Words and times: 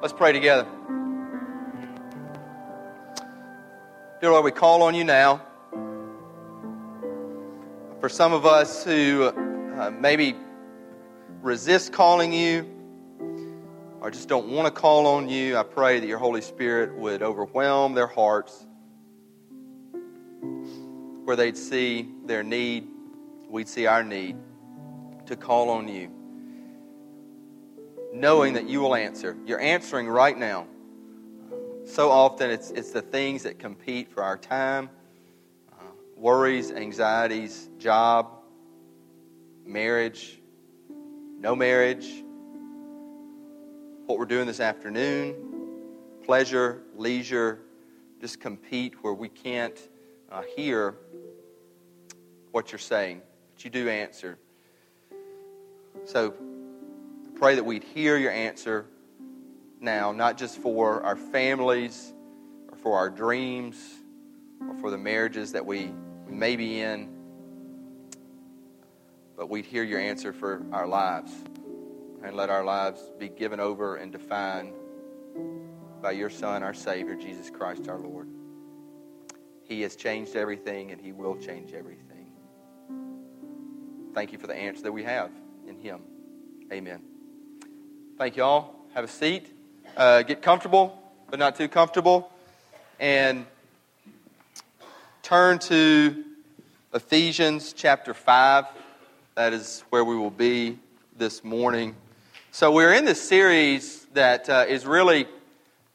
Let's 0.00 0.12
pray 0.12 0.30
together. 0.30 0.64
Dear 4.20 4.30
Lord, 4.30 4.44
we 4.44 4.52
call 4.52 4.84
on 4.84 4.94
you 4.94 5.02
now. 5.02 5.42
For 7.98 8.08
some 8.08 8.32
of 8.32 8.46
us 8.46 8.84
who 8.84 9.24
uh, 9.24 9.90
maybe 9.90 10.36
resist 11.42 11.92
calling 11.92 12.32
you 12.32 12.64
or 14.00 14.12
just 14.12 14.28
don't 14.28 14.46
want 14.46 14.72
to 14.72 14.80
call 14.80 15.08
on 15.08 15.28
you, 15.28 15.56
I 15.56 15.64
pray 15.64 15.98
that 15.98 16.06
your 16.06 16.18
Holy 16.18 16.42
Spirit 16.42 16.96
would 16.96 17.20
overwhelm 17.20 17.94
their 17.94 18.06
hearts 18.06 18.66
where 21.24 21.34
they'd 21.34 21.56
see 21.56 22.08
their 22.24 22.44
need, 22.44 22.86
we'd 23.48 23.66
see 23.66 23.86
our 23.86 24.04
need 24.04 24.36
to 25.26 25.34
call 25.34 25.70
on 25.70 25.88
you, 25.88 26.08
knowing 28.18 28.54
that 28.54 28.68
you 28.68 28.80
will 28.80 28.94
answer. 28.94 29.36
You're 29.46 29.60
answering 29.60 30.08
right 30.08 30.36
now. 30.36 30.66
So 31.84 32.10
often 32.10 32.50
it's, 32.50 32.70
it's 32.70 32.90
the 32.90 33.00
things 33.00 33.44
that 33.44 33.58
compete 33.58 34.10
for 34.10 34.22
our 34.22 34.36
time 34.36 34.90
uh, 35.72 35.84
worries, 36.16 36.70
anxieties, 36.70 37.70
job, 37.78 38.30
marriage, 39.64 40.40
no 41.38 41.54
marriage, 41.54 42.24
what 44.06 44.18
we're 44.18 44.26
doing 44.26 44.46
this 44.46 44.60
afternoon, 44.60 45.34
pleasure, 46.24 46.82
leisure, 46.96 47.60
just 48.20 48.40
compete 48.40 48.94
where 49.02 49.14
we 49.14 49.28
can't 49.28 49.78
uh, 50.32 50.42
hear 50.56 50.96
what 52.50 52.72
you're 52.72 52.78
saying. 52.78 53.22
But 53.54 53.64
you 53.64 53.70
do 53.70 53.88
answer. 53.88 54.38
So 56.04 56.34
pray 57.38 57.54
that 57.54 57.64
we'd 57.64 57.84
hear 57.84 58.16
your 58.16 58.32
answer 58.32 58.84
now, 59.80 60.10
not 60.10 60.36
just 60.36 60.58
for 60.58 61.04
our 61.04 61.14
families 61.14 62.12
or 62.68 62.76
for 62.76 62.98
our 62.98 63.08
dreams 63.08 63.76
or 64.68 64.74
for 64.78 64.90
the 64.90 64.98
marriages 64.98 65.52
that 65.52 65.64
we 65.64 65.92
may 66.26 66.56
be 66.56 66.80
in, 66.80 67.08
but 69.36 69.48
we'd 69.48 69.64
hear 69.64 69.84
your 69.84 70.00
answer 70.00 70.32
for 70.32 70.66
our 70.72 70.88
lives 70.88 71.30
and 72.24 72.34
let 72.34 72.50
our 72.50 72.64
lives 72.64 73.00
be 73.20 73.28
given 73.28 73.60
over 73.60 73.94
and 73.94 74.10
defined 74.10 74.72
by 76.02 76.10
your 76.10 76.30
Son, 76.30 76.64
our 76.64 76.74
Savior, 76.74 77.14
Jesus 77.14 77.50
Christ 77.50 77.88
our 77.88 77.98
Lord. 77.98 78.28
He 79.62 79.82
has 79.82 79.94
changed 79.94 80.34
everything 80.34 80.90
and 80.90 81.00
He 81.00 81.12
will 81.12 81.36
change 81.36 81.72
everything. 81.72 82.32
Thank 84.12 84.32
you 84.32 84.38
for 84.38 84.48
the 84.48 84.56
answer 84.56 84.82
that 84.82 84.92
we 84.92 85.04
have 85.04 85.30
in 85.68 85.76
Him. 85.76 86.00
Amen. 86.72 87.17
Thank 88.18 88.36
you 88.36 88.42
all. 88.42 88.74
Have 88.94 89.04
a 89.04 89.08
seat. 89.08 89.46
Uh, 89.96 90.22
get 90.22 90.42
comfortable, 90.42 91.00
but 91.30 91.38
not 91.38 91.54
too 91.54 91.68
comfortable. 91.68 92.32
And 92.98 93.46
turn 95.22 95.60
to 95.60 96.24
Ephesians 96.92 97.72
chapter 97.72 98.14
5. 98.14 98.64
That 99.36 99.52
is 99.52 99.84
where 99.90 100.04
we 100.04 100.16
will 100.16 100.32
be 100.32 100.80
this 101.16 101.44
morning. 101.44 101.94
So, 102.50 102.72
we're 102.72 102.92
in 102.92 103.04
this 103.04 103.22
series 103.22 104.04
that 104.14 104.50
uh, 104.50 104.64
is 104.68 104.84
really 104.84 105.28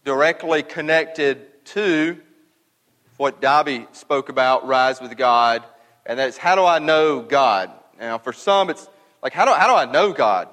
directly 0.05 0.63
connected 0.63 1.65
to 1.65 2.17
what 3.17 3.41
Dobby 3.41 3.85
spoke 3.91 4.29
about, 4.29 4.65
Rise 4.65 5.01
with 5.01 5.17
God, 5.17 5.61
and 6.05 6.17
that 6.19 6.29
is 6.29 6.37
how 6.37 6.55
do 6.55 6.63
I 6.63 6.79
know 6.79 7.21
God? 7.21 7.69
Now, 7.99 8.17
for 8.17 8.31
some, 8.31 8.69
it's 8.69 8.87
like, 9.21 9.33
how 9.33 9.43
do, 9.43 9.51
how 9.51 9.67
do 9.67 9.75
I 9.75 9.91
know 9.91 10.13
God? 10.13 10.47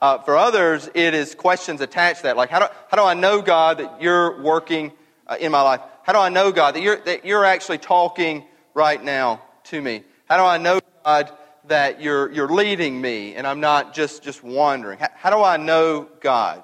Uh, 0.00 0.16
for 0.18 0.36
others, 0.36 0.88
it 0.94 1.12
is 1.12 1.34
questions 1.34 1.82
attached 1.82 2.18
to 2.18 2.22
that, 2.22 2.36
like 2.36 2.48
how 2.48 2.58
do, 2.58 2.66
how 2.88 2.96
do 2.96 3.02
I 3.02 3.12
know 3.12 3.42
God 3.42 3.78
that 3.78 4.00
you're 4.00 4.40
working 4.40 4.92
uh, 5.26 5.36
in 5.38 5.52
my 5.52 5.60
life? 5.60 5.80
How 6.04 6.14
do 6.14 6.18
I 6.18 6.30
know 6.30 6.52
God 6.52 6.74
that 6.74 6.80
you're, 6.80 6.96
that 6.96 7.26
you're 7.26 7.44
actually 7.44 7.78
talking 7.78 8.44
right 8.72 9.02
now 9.02 9.42
to 9.64 9.80
me? 9.80 10.02
How 10.26 10.38
do 10.38 10.44
I 10.44 10.56
know 10.56 10.80
God 11.04 11.30
that 11.66 12.00
you're, 12.00 12.32
you're 12.32 12.48
leading 12.48 12.98
me 12.98 13.34
and 13.34 13.46
I'm 13.46 13.60
not 13.60 13.92
just, 13.92 14.22
just 14.22 14.42
wandering? 14.42 14.98
How, 14.98 15.08
how 15.14 15.30
do 15.30 15.42
I 15.42 15.58
know 15.58 16.08
God? 16.20 16.62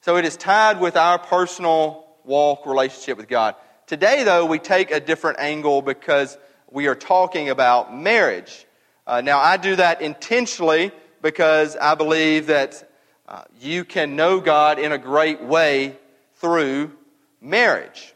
So 0.00 0.16
it 0.16 0.24
is 0.24 0.36
tied 0.36 0.80
with 0.80 0.96
our 0.96 1.20
personal 1.20 2.04
walk 2.24 2.66
relationship 2.66 3.16
with 3.16 3.28
God. 3.28 3.54
Today, 3.86 4.24
though, 4.24 4.44
we 4.44 4.58
take 4.58 4.90
a 4.90 4.98
different 4.98 5.38
angle 5.38 5.82
because 5.82 6.36
we 6.68 6.88
are 6.88 6.96
talking 6.96 7.48
about 7.48 7.96
marriage. 7.96 8.66
Uh, 9.06 9.20
now, 9.20 9.38
I 9.38 9.56
do 9.56 9.76
that 9.76 10.02
intentionally 10.02 10.90
because 11.26 11.74
I 11.74 11.96
believe 11.96 12.46
that 12.46 12.88
uh, 13.26 13.42
you 13.60 13.84
can 13.84 14.14
know 14.14 14.38
God 14.38 14.78
in 14.78 14.92
a 14.92 14.98
great 14.98 15.42
way 15.42 15.96
through 16.36 16.92
marriage. 17.40 18.14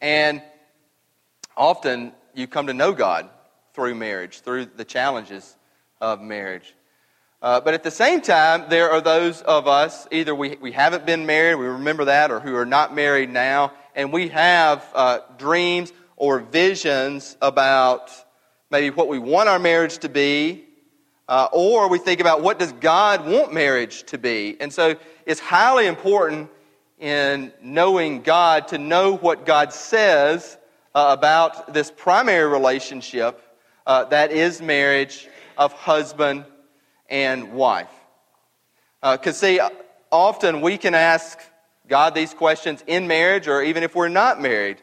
And 0.00 0.40
often 1.56 2.12
you 2.32 2.46
come 2.46 2.68
to 2.68 2.74
know 2.74 2.92
God 2.92 3.28
through 3.74 3.96
marriage, 3.96 4.38
through 4.38 4.66
the 4.66 4.84
challenges 4.84 5.56
of 6.00 6.20
marriage. 6.20 6.76
Uh, 7.42 7.58
but 7.58 7.74
at 7.74 7.82
the 7.82 7.90
same 7.90 8.20
time, 8.20 8.66
there 8.68 8.92
are 8.92 9.00
those 9.00 9.42
of 9.42 9.66
us, 9.66 10.06
either 10.12 10.32
we, 10.32 10.54
we 10.60 10.70
haven't 10.70 11.06
been 11.06 11.26
married, 11.26 11.56
we 11.56 11.66
remember 11.66 12.04
that, 12.04 12.30
or 12.30 12.38
who 12.38 12.54
are 12.54 12.64
not 12.64 12.94
married 12.94 13.30
now, 13.30 13.72
and 13.96 14.12
we 14.12 14.28
have 14.28 14.88
uh, 14.94 15.18
dreams 15.38 15.92
or 16.16 16.38
visions 16.38 17.36
about 17.42 18.12
maybe 18.70 18.90
what 18.90 19.08
we 19.08 19.18
want 19.18 19.48
our 19.48 19.58
marriage 19.58 19.98
to 19.98 20.08
be, 20.08 20.65
uh, 21.28 21.48
or 21.52 21.88
we 21.88 21.98
think 21.98 22.20
about 22.20 22.42
what 22.42 22.58
does 22.58 22.72
God 22.72 23.26
want 23.26 23.52
marriage 23.52 24.04
to 24.04 24.18
be. 24.18 24.56
And 24.60 24.72
so 24.72 24.96
it's 25.24 25.40
highly 25.40 25.86
important 25.86 26.50
in 26.98 27.52
knowing 27.62 28.22
God 28.22 28.68
to 28.68 28.78
know 28.78 29.16
what 29.16 29.44
God 29.44 29.72
says 29.72 30.56
uh, 30.94 31.14
about 31.16 31.74
this 31.74 31.90
primary 31.90 32.50
relationship 32.50 33.42
uh, 33.86 34.04
that 34.04 34.30
is 34.30 34.62
marriage 34.62 35.28
of 35.58 35.72
husband 35.72 36.44
and 37.08 37.52
wife. 37.52 37.90
Because, 39.02 39.42
uh, 39.42 39.46
see, 39.46 39.60
often 40.10 40.60
we 40.60 40.78
can 40.78 40.94
ask 40.94 41.38
God 41.88 42.14
these 42.14 42.34
questions 42.34 42.82
in 42.86 43.06
marriage 43.06 43.46
or 43.46 43.62
even 43.62 43.82
if 43.82 43.94
we're 43.94 44.08
not 44.08 44.40
married. 44.40 44.78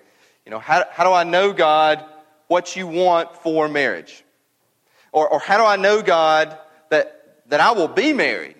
You 0.46 0.52
know, 0.52 0.60
how, 0.60 0.86
how 0.92 1.04
do 1.04 1.12
I 1.12 1.24
know, 1.24 1.52
God, 1.52 2.04
what 2.48 2.76
you 2.76 2.86
want 2.86 3.36
for 3.38 3.68
marriage? 3.68 4.24
Or, 5.14 5.30
or 5.30 5.40
how 5.40 5.58
do 5.58 5.64
I 5.64 5.78
know, 5.78 6.02
God, 6.02 6.58
that, 6.90 7.48
that 7.48 7.60
I 7.60 7.72
will 7.72 7.88
be 7.88 8.12
married? 8.12 8.56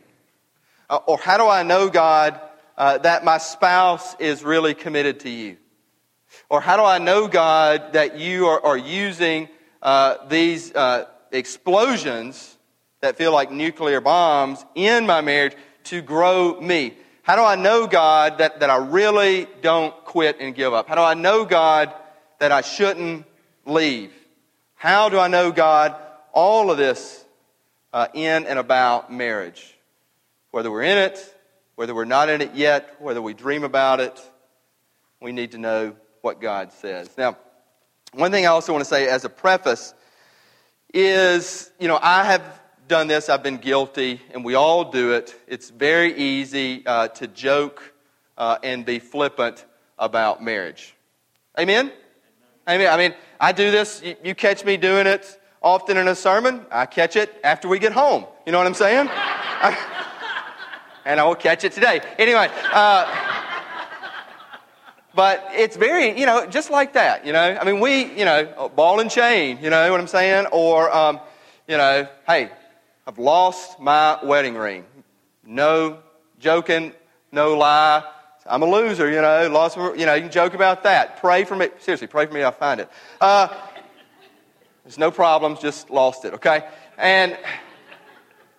Uh, 0.90 1.00
or 1.08 1.18
how 1.18 1.38
do 1.38 1.48
I 1.48 1.64
know, 1.64 1.90
God, 1.90 2.40
uh, 2.78 3.00
that 3.00 3.26
my 3.26 3.40
spouse 3.40 4.16
is 4.20 4.44
really 4.44 4.76
committed 4.76 5.22
to 5.22 5.30
you? 5.30 5.58
Or 6.50 6.62
how 6.62 6.78
do 6.78 6.84
I 6.84 7.00
know, 7.00 7.28
God, 7.28 7.94
that 7.94 8.18
you 8.18 8.46
are, 8.46 8.64
are 8.64 8.78
using 8.78 9.50
uh, 9.82 10.28
these 10.28 10.74
uh, 10.74 11.06
explosions 11.32 12.56
that 13.02 13.18
feel 13.18 13.34
like 13.34 13.52
nuclear 13.52 14.00
bombs 14.00 14.64
in 14.76 15.08
my 15.08 15.22
marriage 15.22 15.56
to 15.86 16.02
grow 16.04 16.62
me? 16.62 16.94
How 17.24 17.36
do 17.36 17.42
I 17.42 17.56
know, 17.56 17.88
God, 17.88 18.38
that, 18.38 18.60
that 18.60 18.70
I 18.70 18.78
really 18.78 19.48
don't 19.62 19.94
quit 20.06 20.38
and 20.40 20.54
give 20.54 20.74
up? 20.74 20.88
How 20.88 20.96
do 20.96 21.02
I 21.02 21.16
know, 21.16 21.46
God, 21.46 21.94
that 22.38 22.52
I 22.52 22.62
shouldn't 22.62 23.26
leave? 23.66 24.12
How 24.76 25.10
do 25.10 25.18
I 25.18 25.30
know, 25.30 25.52
God, 25.52 25.96
all 26.34 26.72
of 26.72 26.78
this 26.78 27.24
uh, 27.94 28.08
in 28.14 28.46
and 28.46 28.60
about 28.60 29.14
marriage. 29.14 29.78
Whether 30.52 30.70
we're 30.70 30.84
in 30.84 30.98
it, 30.98 31.36
whether 31.76 31.96
we're 31.96 32.06
not 32.06 32.30
in 32.30 32.42
it 32.42 32.56
yet, 32.56 32.96
whether 33.00 33.22
we 33.22 33.34
dream 33.34 33.64
about 33.64 34.00
it, 34.00 34.20
we 35.22 35.32
need 35.32 35.52
to 35.52 35.58
know 35.58 35.96
what 36.22 36.42
God 36.42 36.74
says. 36.74 37.10
Now, 37.18 37.38
one 38.14 38.32
thing 38.32 38.46
I 38.46 38.50
also 38.50 38.74
want 38.74 38.84
to 38.84 38.90
say 38.90 39.08
as 39.08 39.26
a 39.26 39.30
preface 39.30 39.94
is, 40.94 41.72
you 41.80 41.88
know, 41.88 42.00
I 42.02 42.26
have 42.26 42.44
done 42.88 43.08
this, 43.08 43.30
I've 43.30 43.42
been 43.42 43.58
guilty, 43.58 44.22
and 44.34 44.44
we 44.44 44.56
all 44.56 44.92
do 44.92 45.14
it. 45.14 45.34
It's 45.48 45.70
very 45.70 46.16
easy 46.16 46.86
uh, 46.86 47.08
to 47.10 47.28
joke 47.28 47.94
uh, 48.38 48.58
and 48.62 48.86
be 48.86 49.00
flippant 49.00 49.66
about 49.98 50.44
marriage. 50.44 50.94
Amen? 51.58 51.92
Amen. 52.68 52.94
I 52.94 52.98
mean, 52.98 53.16
I 53.40 53.52
do 53.52 53.72
this, 53.72 54.02
you, 54.04 54.16
you 54.24 54.36
catch 54.36 54.64
me 54.66 54.78
doing 54.78 55.08
it 55.08 55.40
often 55.64 55.98
in 55.98 56.08
a 56.08 56.16
sermon. 56.16 56.66
I 56.72 56.86
catch 56.86 57.16
it 57.16 57.40
after 57.44 57.68
we 57.68 57.80
get 57.80 57.94
home. 57.94 58.26
You 58.46 58.52
know 58.52 58.58
what 58.58 58.68
I'm 58.68 58.74
saying? 58.74 59.08
I, 59.10 59.78
and 61.06 61.20
I 61.20 61.24
will 61.24 61.36
catch 61.36 61.64
it 61.64 61.72
today. 61.72 62.02
Anyway, 62.18 62.50
uh, 62.72 63.06
but 65.16 65.48
it's 65.52 65.78
very, 65.78 66.20
you 66.20 66.26
know, 66.26 66.46
just 66.48 66.70
like 66.70 66.94
that, 66.94 67.26
you 67.26 67.34
know. 67.34 67.58
I 67.60 67.64
mean, 67.64 67.80
we, 67.80 68.06
you 68.14 68.26
know, 68.26 68.72
ball 68.76 69.00
and 69.00 69.10
chain, 69.10 69.60
you 69.62 69.70
know 69.70 69.90
what 69.92 70.00
I'm 70.00 70.08
saying? 70.08 70.48
Or, 70.52 70.94
um, 70.94 71.20
you 71.68 71.78
know, 71.78 72.08
hey, 72.28 72.52
I've 73.06 73.20
lost 73.20 73.80
my 73.80 74.20
wedding 74.24 74.56
ring. 74.56 74.86
No 75.46 76.00
joking, 76.40 76.94
no 77.32 77.56
lie. 77.58 78.04
I'm 78.46 78.62
a 78.62 78.66
loser, 78.66 79.10
you 79.10 79.22
know. 79.22 79.50
Lost, 79.50 79.78
you 79.78 80.06
know. 80.06 80.14
You 80.14 80.22
can 80.24 80.32
joke 80.32 80.54
about 80.54 80.84
that. 80.84 81.22
Pray 81.22 81.46
for 81.46 81.56
me. 81.56 81.70
Seriously, 81.80 82.08
pray 82.08 82.26
for 82.26 82.34
me. 82.34 82.44
I'll 82.44 82.52
find 82.52 82.82
it. 82.82 82.90
Uh, 83.22 83.48
there's 84.84 84.98
no 84.98 85.12
problems, 85.12 85.60
just 85.60 85.90
lost 85.90 86.26
it, 86.26 86.34
okay? 86.34 86.68
And 86.98 87.38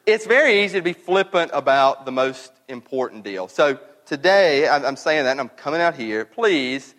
it's 0.06 0.26
very 0.26 0.64
easy 0.64 0.78
to 0.78 0.82
be 0.82 0.94
flippant 0.94 1.50
about 1.52 2.06
the 2.06 2.12
most 2.12 2.52
important 2.68 3.24
deal. 3.24 3.48
So 3.48 3.78
today, 4.06 4.68
I'm, 4.68 4.96
saying 4.96 5.24
that, 5.24 5.32
and 5.32 5.40
I'm 5.40 5.50
coming 5.50 5.80
out 5.80 5.94
here. 5.94 6.24
Please, 6.24 6.94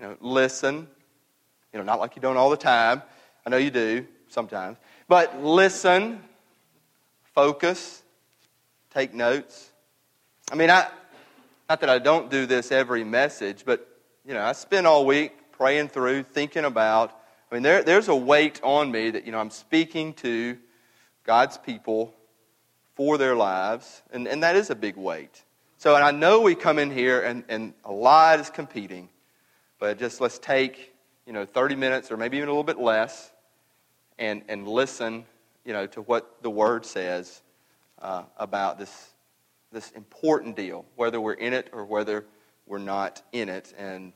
you 0.00 0.06
know, 0.06 0.16
listen. 0.20 0.88
You 1.72 1.78
know, 1.78 1.84
not 1.84 2.00
like 2.00 2.16
you 2.16 2.22
don't 2.22 2.36
all 2.36 2.50
the 2.50 2.56
time. 2.56 3.02
I 3.46 3.50
know 3.50 3.56
you 3.56 3.70
do 3.70 4.06
sometimes. 4.28 4.78
But 5.08 5.42
listen, 5.42 6.22
focus, 7.34 8.02
take 8.90 9.12
notes. 9.12 9.70
I 10.50 10.54
mean, 10.54 10.70
I, 10.70 10.86
not 11.68 11.80
that 11.80 11.90
I 11.90 11.98
don't 11.98 12.30
do 12.30 12.46
this 12.46 12.72
every 12.72 13.04
message, 13.04 13.64
but, 13.66 13.86
you 14.24 14.32
know, 14.32 14.42
I 14.42 14.52
spend 14.52 14.86
all 14.86 15.04
week 15.04 15.32
praying 15.52 15.88
through, 15.88 16.22
thinking 16.22 16.64
about. 16.64 17.20
I 17.54 17.56
mean, 17.56 17.62
there, 17.62 17.84
there's 17.84 18.08
a 18.08 18.16
weight 18.16 18.60
on 18.64 18.90
me 18.90 19.10
that, 19.10 19.26
you 19.26 19.30
know, 19.30 19.38
I'm 19.38 19.52
speaking 19.52 20.14
to 20.14 20.58
God's 21.22 21.56
people 21.56 22.12
for 22.96 23.16
their 23.16 23.36
lives, 23.36 24.02
and, 24.10 24.26
and 24.26 24.42
that 24.42 24.56
is 24.56 24.70
a 24.70 24.74
big 24.74 24.96
weight. 24.96 25.44
So, 25.78 25.94
and 25.94 26.02
I 26.02 26.10
know 26.10 26.40
we 26.40 26.56
come 26.56 26.80
in 26.80 26.90
here 26.90 27.20
and, 27.22 27.44
and 27.48 27.72
a 27.84 27.92
lot 27.92 28.40
is 28.40 28.50
competing, 28.50 29.08
but 29.78 30.00
just 30.00 30.20
let's 30.20 30.40
take, 30.40 30.94
you 31.28 31.32
know, 31.32 31.46
30 31.46 31.76
minutes 31.76 32.10
or 32.10 32.16
maybe 32.16 32.38
even 32.38 32.48
a 32.48 32.50
little 32.50 32.64
bit 32.64 32.80
less 32.80 33.30
and, 34.18 34.42
and 34.48 34.66
listen, 34.66 35.24
you 35.64 35.74
know, 35.74 35.86
to 35.86 36.02
what 36.02 36.42
the 36.42 36.50
Word 36.50 36.84
says 36.84 37.40
uh, 38.02 38.24
about 38.36 38.80
this, 38.80 39.12
this 39.70 39.92
important 39.92 40.56
deal, 40.56 40.86
whether 40.96 41.20
we're 41.20 41.34
in 41.34 41.52
it 41.52 41.70
or 41.72 41.84
whether 41.84 42.24
we're 42.66 42.78
not 42.78 43.22
in 43.30 43.48
it. 43.48 43.72
And, 43.78 44.12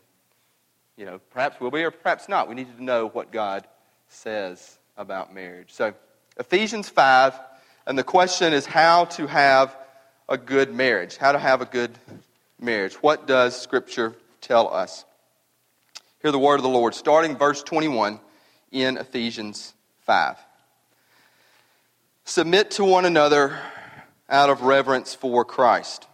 you 0.99 1.07
know, 1.07 1.21
perhaps 1.31 1.61
we'll 1.61 1.71
be 1.71 1.85
or 1.85 1.93
perhaps 1.93 2.29
not. 2.29 2.49
We 2.49 2.57
need 2.57 2.77
to 2.77 2.83
know 2.83 3.09
what 3.09 3.31
God 3.31 3.67
says 4.09 4.79
about 4.97 5.33
marriage. 5.33 5.73
So, 5.73 5.95
Ephesians 6.39 6.89
5, 6.89 7.39
and 7.87 7.97
the 7.97 8.03
question 8.03 8.53
is 8.53 8.67
how 8.67 9.05
to 9.05 9.29
have 9.29 9.77
a 10.29 10.37
good 10.37 10.75
marriage. 10.75 11.17
How 11.17 11.31
to 11.31 11.39
have 11.39 11.63
a 11.63 11.67
good 11.67 11.93
marriage. 12.61 12.95
What 12.95 13.29
does 13.29 13.59
Scripture 13.59 14.17
tell 14.41 14.75
us? 14.75 15.05
Hear 16.21 16.33
the 16.33 16.39
word 16.39 16.57
of 16.57 16.63
the 16.63 16.69
Lord, 16.69 16.95
starting 16.95 17.37
verse 17.37 17.63
21 17.63 18.19
in 18.73 18.97
Ephesians 18.97 19.75
5. 20.01 20.37
Submit 22.25 22.73
to 22.73 22.85
one 22.85 23.05
another 23.05 23.57
out 24.29 24.51
of 24.51 24.63
reverence 24.63 25.15
for 25.15 25.45
Christ. 25.45 26.09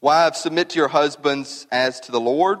Wives, 0.00 0.40
submit 0.40 0.70
to 0.70 0.78
your 0.78 0.88
husbands 0.88 1.66
as 1.70 2.00
to 2.00 2.12
the 2.12 2.20
Lord, 2.20 2.60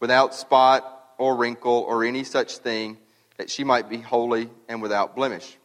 without 0.00 0.34
spot 0.34 1.12
or 1.18 1.36
wrinkle 1.36 1.84
or 1.88 2.04
any 2.04 2.24
such 2.24 2.58
thing 2.58 2.98
that 3.36 3.50
she 3.50 3.64
might 3.64 3.88
be 3.88 3.98
holy 3.98 4.50
and 4.68 4.82
without 4.82 5.16
blemish. 5.16 5.56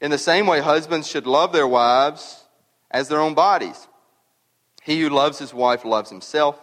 In 0.00 0.10
the 0.10 0.18
same 0.18 0.46
way, 0.46 0.60
husbands 0.60 1.06
should 1.06 1.26
love 1.26 1.52
their 1.52 1.66
wives 1.66 2.44
as 2.90 3.08
their 3.08 3.20
own 3.20 3.34
bodies. 3.34 3.86
He 4.82 5.00
who 5.00 5.08
loves 5.10 5.38
his 5.38 5.54
wife 5.54 5.84
loves 5.84 6.10
himself. 6.10 6.58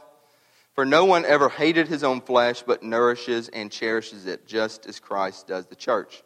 For 0.75 0.85
no 0.85 1.05
one 1.05 1.25
ever 1.25 1.49
hated 1.49 1.87
his 1.87 2.03
own 2.03 2.21
flesh, 2.21 2.63
but 2.63 2.83
nourishes 2.83 3.49
and 3.49 3.71
cherishes 3.71 4.25
it, 4.25 4.47
just 4.47 4.85
as 4.85 4.99
Christ 4.99 5.47
does 5.47 5.65
the 5.65 5.75
church, 5.75 6.23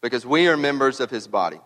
because 0.00 0.24
we 0.24 0.48
are 0.48 0.56
members 0.56 1.00
of 1.00 1.10
his 1.10 1.26
body. 1.26 1.60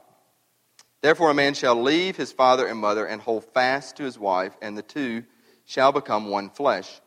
Therefore, 1.02 1.30
a 1.30 1.34
man 1.34 1.54
shall 1.54 1.80
leave 1.80 2.16
his 2.16 2.32
father 2.32 2.66
and 2.66 2.78
mother 2.78 3.06
and 3.06 3.20
hold 3.20 3.44
fast 3.54 3.96
to 3.96 4.02
his 4.02 4.18
wife, 4.18 4.52
and 4.60 4.76
the 4.76 4.82
two 4.82 5.24
shall 5.64 5.92
become 5.92 6.30
one 6.30 6.50
flesh. 6.50 7.00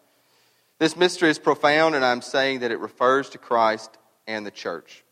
This 0.80 0.98
mystery 0.98 1.30
is 1.30 1.40
profound, 1.40 1.96
and 1.96 2.04
I'm 2.04 2.22
saying 2.22 2.60
that 2.60 2.72
it 2.72 2.80
refers 2.80 3.30
to 3.32 3.38
Christ 3.38 3.98
and 4.28 4.46
the 4.46 4.52
church. 4.52 5.04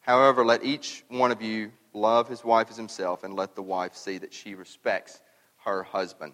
However, 0.00 0.44
let 0.44 0.64
each 0.64 1.04
one 1.08 1.30
of 1.30 1.42
you 1.42 1.70
love 1.92 2.28
his 2.28 2.44
wife 2.44 2.68
as 2.70 2.76
himself, 2.76 3.24
and 3.24 3.34
let 3.34 3.54
the 3.54 3.62
wife 3.62 3.94
see 3.94 4.18
that 4.18 4.34
she 4.34 4.54
respects 4.54 5.20
her 5.64 5.82
husband. 5.82 6.32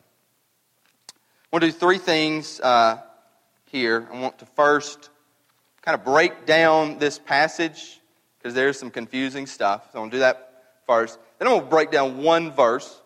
I 1.11 1.56
want 1.56 1.62
to 1.62 1.70
do 1.70 1.76
three 1.76 1.99
things 1.99 2.61
uh, 2.61 3.00
here. 3.66 4.08
I 4.12 4.20
want 4.20 4.38
to 4.38 4.46
first 4.46 5.10
kind 5.82 5.94
of 5.94 6.05
break 6.05 6.46
down 6.46 6.99
this 6.99 7.19
passage 7.19 8.00
because 8.38 8.55
there's 8.55 8.78
some 8.78 8.90
confusing 8.90 9.46
stuff. 9.46 9.88
So 9.93 9.99
I 9.99 10.00
want 10.00 10.12
to 10.12 10.17
do 10.17 10.20
that 10.20 10.64
first. 10.87 11.19
Then 11.38 11.49
I'm 11.49 11.55
going 11.55 11.64
to 11.64 11.70
break 11.70 11.90
down 11.90 12.22
one 12.22 12.52
verse 12.52 13.00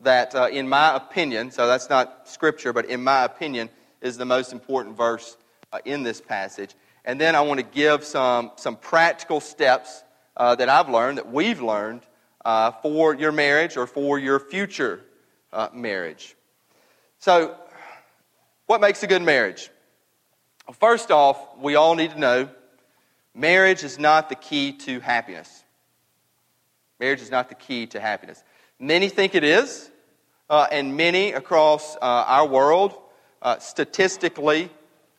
that, 0.00 0.34
uh, 0.34 0.48
in 0.48 0.68
my 0.68 0.96
opinion, 0.96 1.50
so 1.50 1.66
that's 1.66 1.88
not 1.88 2.28
scripture, 2.28 2.72
but 2.72 2.86
in 2.86 3.02
my 3.02 3.24
opinion, 3.24 3.70
is 4.04 4.16
the 4.18 4.24
most 4.24 4.52
important 4.52 4.96
verse 4.96 5.36
uh, 5.72 5.78
in 5.84 6.04
this 6.04 6.20
passage. 6.20 6.74
And 7.04 7.20
then 7.20 7.34
I 7.34 7.40
want 7.40 7.58
to 7.58 7.66
give 7.66 8.04
some, 8.04 8.52
some 8.56 8.76
practical 8.76 9.40
steps 9.40 10.04
uh, 10.36 10.54
that 10.56 10.68
I've 10.68 10.88
learned, 10.88 11.18
that 11.18 11.32
we've 11.32 11.60
learned, 11.60 12.02
uh, 12.44 12.70
for 12.70 13.14
your 13.14 13.32
marriage 13.32 13.76
or 13.76 13.86
for 13.86 14.18
your 14.18 14.38
future 14.38 15.00
uh, 15.52 15.68
marriage. 15.72 16.36
So, 17.18 17.56
what 18.66 18.80
makes 18.80 19.02
a 19.02 19.06
good 19.06 19.22
marriage? 19.22 19.70
Well, 20.66 20.74
first 20.74 21.10
off, 21.10 21.58
we 21.58 21.74
all 21.74 21.94
need 21.94 22.10
to 22.10 22.18
know 22.18 22.48
marriage 23.34 23.84
is 23.84 23.98
not 23.98 24.28
the 24.28 24.34
key 24.34 24.72
to 24.72 25.00
happiness. 25.00 25.64
Marriage 27.00 27.20
is 27.20 27.30
not 27.30 27.48
the 27.48 27.54
key 27.54 27.86
to 27.88 28.00
happiness. 28.00 28.42
Many 28.78 29.08
think 29.08 29.34
it 29.34 29.44
is, 29.44 29.90
uh, 30.50 30.66
and 30.70 30.96
many 30.96 31.32
across 31.32 31.96
uh, 31.96 32.00
our 32.02 32.46
world, 32.46 32.98
uh, 33.44 33.58
statistically, 33.58 34.70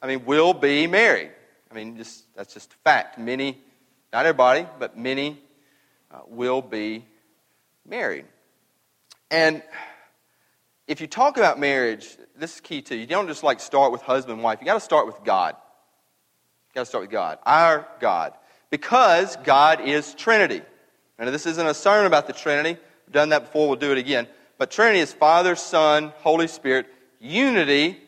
I 0.01 0.07
mean, 0.07 0.25
will 0.25 0.53
be 0.53 0.87
married. 0.87 1.31
I 1.71 1.75
mean, 1.75 1.95
just, 1.95 2.25
that's 2.35 2.53
just 2.53 2.73
a 2.73 2.77
fact. 2.77 3.19
Many, 3.19 3.57
not 4.11 4.25
everybody, 4.25 4.67
but 4.79 4.97
many 4.97 5.39
uh, 6.11 6.21
will 6.27 6.61
be 6.61 7.05
married. 7.87 8.25
And 9.29 9.61
if 10.87 11.01
you 11.01 11.07
talk 11.07 11.37
about 11.37 11.59
marriage, 11.59 12.17
this 12.37 12.55
is 12.55 12.61
key 12.61 12.81
too. 12.81 12.95
You 12.95 13.05
don't 13.05 13.27
just 13.27 13.43
like 13.43 13.59
start 13.59 13.91
with 13.91 14.01
husband 14.01 14.33
and 14.33 14.43
wife. 14.43 14.59
You 14.59 14.65
got 14.65 14.73
to 14.73 14.79
start 14.79 15.05
with 15.05 15.23
God. 15.23 15.55
You 16.69 16.75
got 16.75 16.81
to 16.81 16.85
start 16.87 17.03
with 17.03 17.11
God, 17.11 17.37
our 17.45 17.87
God, 17.99 18.33
because 18.69 19.37
God 19.37 19.81
is 19.81 20.13
Trinity. 20.15 20.61
And 21.17 21.29
this 21.29 21.45
isn't 21.45 21.65
a 21.65 21.73
sermon 21.73 22.07
about 22.07 22.27
the 22.27 22.33
Trinity. 22.33 22.77
We've 23.05 23.13
done 23.13 23.29
that 23.29 23.45
before. 23.45 23.67
We'll 23.67 23.77
do 23.77 23.91
it 23.91 23.97
again. 23.97 24.27
But 24.57 24.71
Trinity 24.71 24.99
is 24.99 25.13
Father, 25.13 25.55
Son, 25.55 26.11
Holy 26.17 26.47
Spirit, 26.47 26.87
unity 27.19 27.99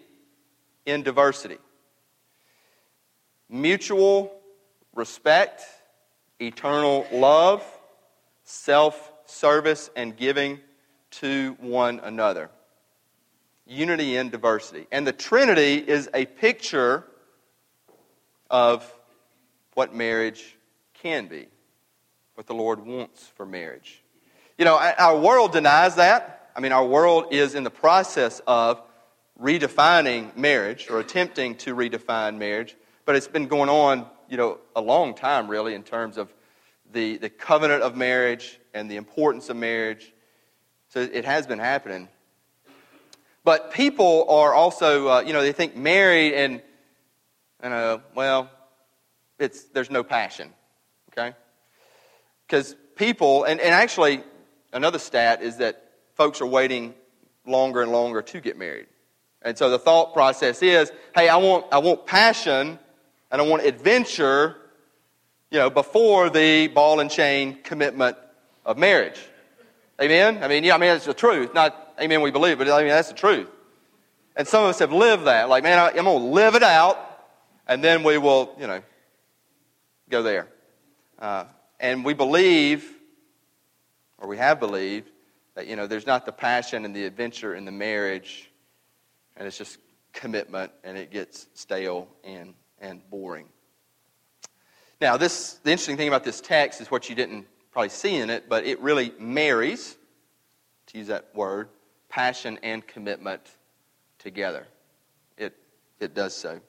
in 0.88 1.04
diversity 1.04 1.58
mutual 3.50 4.32
respect, 4.94 5.64
eternal 6.40 7.06
love, 7.12 7.64
self 8.44 9.14
service, 9.26 9.90
and 9.96 10.16
giving 10.16 10.60
to 11.12 11.56
one 11.60 12.00
another. 12.04 12.50
Unity 13.66 14.16
in 14.16 14.30
diversity. 14.30 14.88
And 14.92 15.06
the 15.06 15.12
Trinity 15.12 15.76
is 15.76 16.10
a 16.14 16.26
picture 16.26 17.04
of 18.50 18.94
what 19.74 19.94
marriage 19.94 20.58
can 20.94 21.28
be, 21.28 21.48
what 22.36 22.48
the 22.48 22.54
Lord 22.54 22.86
wants 22.86 23.28
for 23.36 23.46
marriage. 23.46 24.04
You 24.58 24.66
know, 24.66 24.78
our 24.78 25.18
world 25.18 25.52
denies 25.52 25.96
that. 25.96 26.50
I 26.56 26.60
mean, 26.60 26.72
our 26.72 26.86
world 26.86 27.28
is 27.32 27.56
in 27.56 27.64
the 27.64 27.70
process 27.70 28.42
of 28.48 28.82
redefining 29.40 30.36
marriage 30.36 30.90
or 30.90 31.00
attempting 31.00 31.56
to 31.56 31.76
redefine 31.76 32.38
marriage. 32.38 32.76
But 33.06 33.16
it's 33.16 33.28
been 33.28 33.48
going 33.48 33.70
on, 33.70 34.06
you 34.30 34.38
know, 34.38 34.60
a 34.76 34.82
long 34.82 35.14
time, 35.14 35.48
really, 35.48 35.74
in 35.74 35.84
terms 35.84 36.18
of 36.18 36.34
the, 36.92 37.18
the 37.18 37.30
covenant 37.30 37.84
of 37.84 37.96
marriage 37.96 38.60
and 38.74 38.90
the 38.90 38.98
importance 38.98 39.50
of 39.50 39.58
marriage. 39.58 40.14
So 40.90 41.02
it 41.02 41.26
has 41.26 41.46
been 41.48 41.60
happening. 41.60 42.08
But 43.44 43.72
people 43.72 44.30
are 44.30 44.54
also, 44.54 45.08
uh, 45.08 45.20
you 45.22 45.34
know, 45.34 45.42
they 45.42 45.54
think 45.54 45.76
married 45.76 46.34
and, 46.34 46.62
and 47.62 47.74
uh, 47.74 48.00
well, 48.14 48.50
it's, 49.40 49.64
there's 49.66 49.90
no 49.90 50.04
passion, 50.04 50.54
okay? 51.12 51.36
Because 52.46 52.76
people, 52.96 53.46
and, 53.46 53.60
and 53.60 53.74
actually, 53.74 54.24
another 54.74 55.00
stat 55.00 55.42
is 55.42 55.58
that 55.58 55.92
folks 56.16 56.42
are 56.42 56.46
waiting 56.46 56.94
longer 57.46 57.82
and 57.82 57.92
longer 57.92 58.22
to 58.22 58.42
get 58.42 58.58
married. 58.58 58.88
And 59.48 59.58
so 59.58 59.70
the 59.70 59.80
thought 59.80 60.14
process 60.14 60.62
is, 60.62 60.92
hey, 61.16 61.30
I 61.30 61.38
want, 61.38 61.68
I 61.72 61.78
want 61.78 62.06
passion, 62.06 62.78
and 63.32 63.42
I 63.42 63.46
want 63.48 63.64
adventure, 63.64 64.58
you 65.52 65.58
know, 65.58 65.70
before 65.70 66.30
the 66.30 66.68
ball 66.68 67.00
and 67.00 67.10
chain 67.10 67.60
commitment 67.64 68.18
of 68.66 68.78
marriage. 68.78 69.18
Amen? 70.02 70.44
I 70.44 70.50
mean, 70.50 70.66
yeah, 70.66 70.76
I 70.76 70.78
mean, 70.78 70.90
it's 70.90 71.06
the 71.06 71.14
truth. 71.14 71.54
Not, 71.54 71.94
amen, 71.98 72.20
we 72.20 72.30
believe, 72.30 72.58
but 72.58 72.70
I 72.70 72.80
mean, 72.80 72.90
that's 72.90 73.08
the 73.08 73.14
truth. 73.14 73.48
And 74.36 74.46
some 74.46 74.66
of 74.66 74.70
us 74.70 74.80
have 74.80 74.92
lived 74.92 75.28
that. 75.28 75.48
Like, 75.48 75.64
man, 75.64 75.80
I, 75.80 75.92
I'm 75.92 76.04
going 76.04 76.20
to 76.20 76.26
live 76.26 76.56
it 76.56 76.64
out, 76.64 77.00
and 77.70 77.82
then 77.82 78.04
we 78.04 78.18
will, 78.18 78.54
you 78.60 78.68
know, 78.68 78.82
go 80.10 80.24
there. 80.24 80.50
Uh, 81.20 81.46
and 81.80 82.04
we 82.04 82.14
believe, 82.14 82.86
or 84.18 84.28
we 84.28 84.36
have 84.36 84.60
believed, 84.60 85.10
that, 85.56 85.68
you 85.68 85.78
know, 85.78 85.88
there's 85.88 86.06
not 86.06 86.26
the 86.26 86.34
passion 86.34 86.84
and 86.84 86.94
the 86.94 87.06
adventure 87.06 87.56
in 87.56 87.64
the 87.64 87.72
marriage, 87.72 88.52
and 89.38 89.48
it's 89.48 89.58
just 89.58 89.78
commitment, 90.14 90.72
and 90.84 90.98
it 90.98 91.12
gets 91.12 91.48
stale 91.54 92.08
and, 92.24 92.54
and 92.80 93.08
boring. 93.10 93.48
Now, 95.00 95.16
this, 95.16 95.54
the 95.64 95.72
interesting 95.72 95.96
thing 95.96 96.08
about 96.08 96.24
this 96.24 96.42
text 96.42 96.82
is 96.82 96.90
what 96.90 97.08
you 97.08 97.16
didn't 97.16 97.46
probably 97.72 97.90
see 97.90 98.16
in 98.16 98.32
it, 98.32 98.50
but 98.50 98.66
it 98.66 98.80
really 98.80 99.14
marries, 99.20 99.96
to 100.88 100.98
use 100.98 101.08
that 101.08 101.30
word, 101.36 101.70
passion 102.10 102.58
and 102.64 102.86
commitment 102.88 103.42
together. 104.18 104.66
It, 105.38 105.54
it 106.00 106.16
does 106.16 106.36
so. 106.36 106.60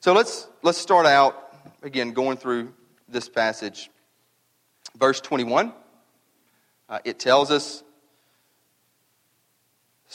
So 0.00 0.14
let's, 0.14 0.48
let's 0.62 0.78
start 0.78 1.04
out, 1.04 1.54
again, 1.82 2.12
going 2.12 2.38
through 2.38 2.72
this 3.08 3.28
passage. 3.28 3.90
Verse 4.96 5.20
21, 5.20 5.72
uh, 6.88 6.98
it 7.04 7.18
tells 7.18 7.50
us, 7.50 7.82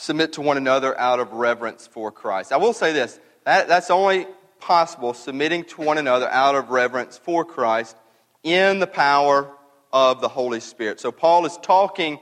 submit 0.02 0.32
to 0.32 0.40
one 0.40 0.56
another 0.56 0.98
out 0.98 1.20
of 1.20 1.32
reverence 1.32 1.86
for 1.86 2.10
Christ. 2.10 2.52
I 2.52 2.56
will 2.56 2.72
say 2.72 2.92
this 2.92 3.20
that, 3.44 3.68
that's 3.68 3.90
only 3.90 4.26
possible, 4.58 5.14
submitting 5.14 5.64
to 5.64 5.80
one 5.80 5.98
another 5.98 6.28
out 6.28 6.54
of 6.54 6.70
reverence 6.70 7.18
for 7.18 7.44
Christ 7.44 7.96
in 8.42 8.80
the 8.80 8.86
power 8.86 9.48
of 9.92 10.20
the 10.20 10.28
Holy 10.28 10.60
Spirit. 10.60 11.00
So 11.00 11.12
Paul 11.12 11.46
is 11.46 11.56
talking 11.58 12.18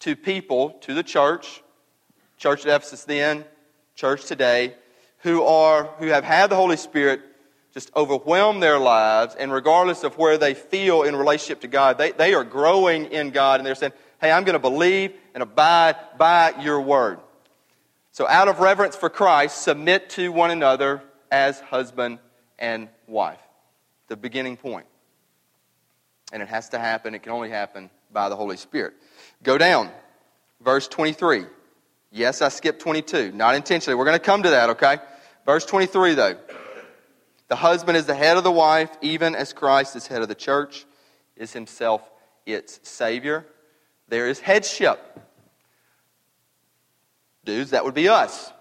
to 0.00 0.14
people, 0.14 0.70
to 0.82 0.94
the 0.94 1.02
church, 1.02 1.62
church 2.36 2.64
at 2.64 2.74
Ephesus 2.74 3.04
then, 3.04 3.44
church 3.96 4.26
today, 4.26 4.74
who 5.18 5.42
are 5.42 5.84
who 5.98 6.06
have 6.06 6.22
had 6.22 6.50
the 6.50 6.56
Holy 6.56 6.76
Spirit 6.76 7.20
just 7.74 7.90
overwhelm 7.96 8.60
their 8.60 8.78
lives, 8.78 9.34
and 9.34 9.52
regardless 9.52 10.04
of 10.04 10.16
where 10.16 10.38
they 10.38 10.54
feel 10.54 11.02
in 11.02 11.16
relationship 11.16 11.60
to 11.60 11.68
God, 11.68 11.98
they, 11.98 12.12
they 12.12 12.34
are 12.34 12.44
growing 12.44 13.06
in 13.06 13.30
God, 13.30 13.60
and 13.60 13.66
they're 13.66 13.74
saying, 13.74 13.92
Hey, 14.20 14.30
I'm 14.30 14.44
going 14.44 14.54
to 14.54 14.58
believe 14.58 15.12
and 15.36 15.42
abide 15.42 15.96
by 16.16 16.54
your 16.62 16.80
word. 16.80 17.20
So, 18.10 18.26
out 18.26 18.48
of 18.48 18.60
reverence 18.60 18.96
for 18.96 19.10
Christ, 19.10 19.60
submit 19.60 20.08
to 20.10 20.32
one 20.32 20.50
another 20.50 21.02
as 21.30 21.60
husband 21.60 22.20
and 22.58 22.88
wife. 23.06 23.38
The 24.08 24.16
beginning 24.16 24.56
point. 24.56 24.86
And 26.32 26.42
it 26.42 26.48
has 26.48 26.70
to 26.70 26.78
happen, 26.78 27.14
it 27.14 27.22
can 27.22 27.32
only 27.32 27.50
happen 27.50 27.90
by 28.10 28.30
the 28.30 28.34
Holy 28.34 28.56
Spirit. 28.56 28.94
Go 29.42 29.58
down, 29.58 29.90
verse 30.62 30.88
23. 30.88 31.44
Yes, 32.10 32.40
I 32.40 32.48
skipped 32.48 32.80
22. 32.80 33.32
Not 33.32 33.54
intentionally. 33.54 33.94
We're 33.94 34.06
going 34.06 34.18
to 34.18 34.24
come 34.24 34.42
to 34.42 34.50
that, 34.50 34.70
okay? 34.70 34.96
Verse 35.44 35.66
23, 35.66 36.14
though. 36.14 36.38
The 37.48 37.56
husband 37.56 37.98
is 37.98 38.06
the 38.06 38.14
head 38.14 38.38
of 38.38 38.42
the 38.42 38.50
wife, 38.50 38.88
even 39.02 39.34
as 39.34 39.52
Christ 39.52 39.96
is 39.96 40.06
head 40.06 40.22
of 40.22 40.28
the 40.28 40.34
church, 40.34 40.86
is 41.36 41.52
himself 41.52 42.00
its 42.46 42.80
Savior. 42.84 43.44
There 44.08 44.28
is 44.28 44.40
headship. 44.40 45.20
Dudes, 47.46 47.70
that 47.70 47.84
would 47.84 47.94
be 47.94 48.08
us. 48.08 48.52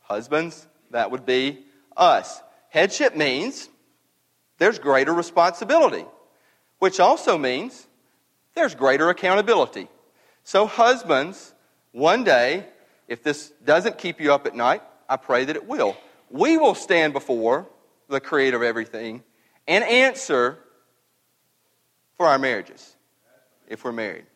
Husbands, 0.00 0.66
that 0.90 1.10
would 1.10 1.24
be 1.24 1.60
us. 1.96 2.42
Headship 2.68 3.16
means 3.16 3.68
there's 4.58 4.78
greater 4.78 5.14
responsibility, 5.14 6.04
which 6.80 7.00
also 7.00 7.38
means 7.38 7.86
there's 8.54 8.74
greater 8.74 9.08
accountability. 9.08 9.88
So, 10.44 10.66
husbands, 10.66 11.54
one 11.92 12.24
day, 12.24 12.66
if 13.08 13.22
this 13.22 13.50
doesn't 13.64 13.98
keep 13.98 14.20
you 14.20 14.34
up 14.34 14.46
at 14.46 14.54
night, 14.54 14.82
I 15.08 15.16
pray 15.16 15.44
that 15.44 15.56
it 15.56 15.66
will. 15.66 15.96
We 16.30 16.56
will 16.58 16.74
stand 16.74 17.12
before 17.12 17.68
the 18.08 18.20
creator 18.20 18.56
of 18.56 18.62
everything 18.62 19.22
and 19.66 19.84
answer 19.84 20.58
for 22.16 22.26
our 22.26 22.38
marriages 22.38 22.96
if 23.68 23.84
we're 23.84 23.92
married. 23.92 24.26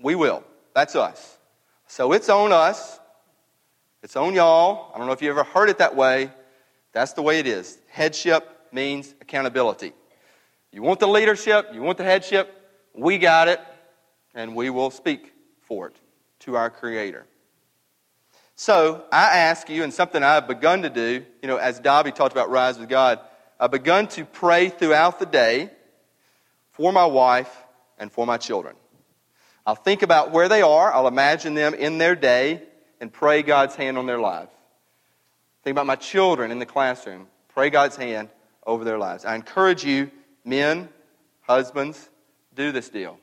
We 0.00 0.14
will. 0.14 0.44
That's 0.74 0.94
us. 0.94 1.37
So 1.88 2.12
it's 2.12 2.28
on 2.28 2.52
us. 2.52 3.00
It's 4.02 4.14
on 4.14 4.34
y'all. 4.34 4.92
I 4.94 4.98
don't 4.98 5.06
know 5.06 5.12
if 5.12 5.22
you 5.22 5.30
ever 5.30 5.42
heard 5.42 5.68
it 5.70 5.78
that 5.78 5.96
way. 5.96 6.30
That's 6.92 7.14
the 7.14 7.22
way 7.22 7.40
it 7.40 7.46
is. 7.46 7.78
Headship 7.88 8.44
means 8.72 9.14
accountability. 9.20 9.92
You 10.70 10.82
want 10.82 11.00
the 11.00 11.08
leadership, 11.08 11.70
you 11.72 11.80
want 11.80 11.96
the 11.98 12.04
headship, 12.04 12.54
we 12.94 13.16
got 13.16 13.48
it, 13.48 13.60
and 14.34 14.54
we 14.54 14.68
will 14.68 14.90
speak 14.90 15.32
for 15.62 15.88
it 15.88 15.96
to 16.40 16.56
our 16.56 16.68
Creator. 16.68 17.26
So 18.54 19.04
I 19.10 19.38
ask 19.38 19.70
you, 19.70 19.82
and 19.82 19.92
something 19.92 20.22
I've 20.22 20.46
begun 20.46 20.82
to 20.82 20.90
do, 20.90 21.24
you 21.42 21.48
know, 21.48 21.56
as 21.56 21.80
Dobby 21.80 22.12
talked 22.12 22.32
about 22.32 22.50
Rise 22.50 22.78
with 22.78 22.88
God, 22.88 23.20
I've 23.58 23.70
begun 23.70 24.08
to 24.08 24.24
pray 24.24 24.68
throughout 24.68 25.18
the 25.18 25.26
day 25.26 25.70
for 26.72 26.92
my 26.92 27.06
wife 27.06 27.64
and 27.98 28.12
for 28.12 28.26
my 28.26 28.36
children. 28.36 28.76
I'll 29.68 29.74
think 29.74 30.00
about 30.00 30.30
where 30.30 30.48
they 30.48 30.62
are, 30.62 30.90
I'll 30.94 31.08
imagine 31.08 31.52
them 31.52 31.74
in 31.74 31.98
their 31.98 32.16
day, 32.16 32.62
and 33.02 33.12
pray 33.12 33.42
God's 33.42 33.74
hand 33.74 33.98
on 33.98 34.06
their 34.06 34.18
life. 34.18 34.48
Think 35.62 35.74
about 35.74 35.84
my 35.84 35.94
children 35.94 36.50
in 36.50 36.58
the 36.58 36.64
classroom. 36.64 37.26
Pray 37.48 37.68
God's 37.68 37.94
hand 37.94 38.30
over 38.66 38.82
their 38.82 38.96
lives. 38.96 39.26
I 39.26 39.34
encourage 39.34 39.84
you, 39.84 40.10
men, 40.42 40.88
husbands, 41.42 42.08
do 42.54 42.72
this 42.72 42.88
deal. 42.88 43.18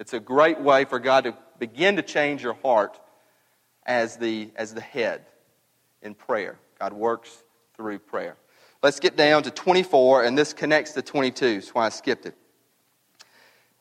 It's 0.00 0.14
a 0.14 0.20
great 0.20 0.58
way 0.58 0.86
for 0.86 0.98
God 0.98 1.24
to 1.24 1.36
begin 1.58 1.96
to 1.96 2.02
change 2.02 2.42
your 2.42 2.54
heart 2.54 2.98
as 3.84 4.16
the, 4.16 4.50
as 4.56 4.72
the 4.72 4.80
head 4.80 5.26
in 6.00 6.14
prayer. 6.14 6.58
God 6.78 6.94
works 6.94 7.42
through 7.76 7.98
prayer. 7.98 8.38
Let's 8.82 9.00
get 9.00 9.18
down 9.18 9.42
to 9.42 9.50
24, 9.50 10.24
and 10.24 10.38
this 10.38 10.54
connects 10.54 10.92
to 10.92 11.02
22. 11.02 11.56
That's 11.56 11.74
why 11.74 11.84
I 11.84 11.90
skipped 11.90 12.24
it. 12.24 12.38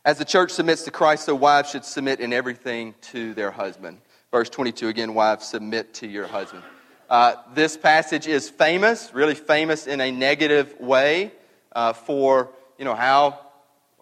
As 0.03 0.17
the 0.17 0.25
church 0.25 0.49
submits 0.49 0.83
to 0.85 0.91
Christ, 0.91 1.25
so 1.25 1.35
wives 1.35 1.69
should 1.69 1.85
submit 1.85 2.19
in 2.19 2.33
everything 2.33 2.95
to 3.01 3.35
their 3.35 3.51
husband. 3.51 3.99
Verse 4.31 4.49
22 4.49 4.87
again, 4.87 5.13
wives, 5.13 5.47
submit 5.47 5.93
to 5.95 6.07
your 6.07 6.25
husband. 6.25 6.63
Uh, 7.07 7.35
this 7.53 7.77
passage 7.77 8.25
is 8.25 8.49
famous, 8.49 9.13
really 9.13 9.35
famous 9.35 9.85
in 9.85 10.01
a 10.01 10.11
negative 10.11 10.73
way 10.79 11.31
uh, 11.73 11.93
for 11.93 12.49
you 12.79 12.85
know 12.85 12.95
how 12.95 13.39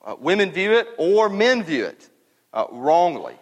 uh, 0.06 0.16
women 0.18 0.52
view 0.52 0.72
it 0.72 0.88
or 0.98 1.28
men 1.28 1.64
view 1.64 1.86
it 1.86 2.10
uh, 2.54 2.66
wrongly. 2.72 3.36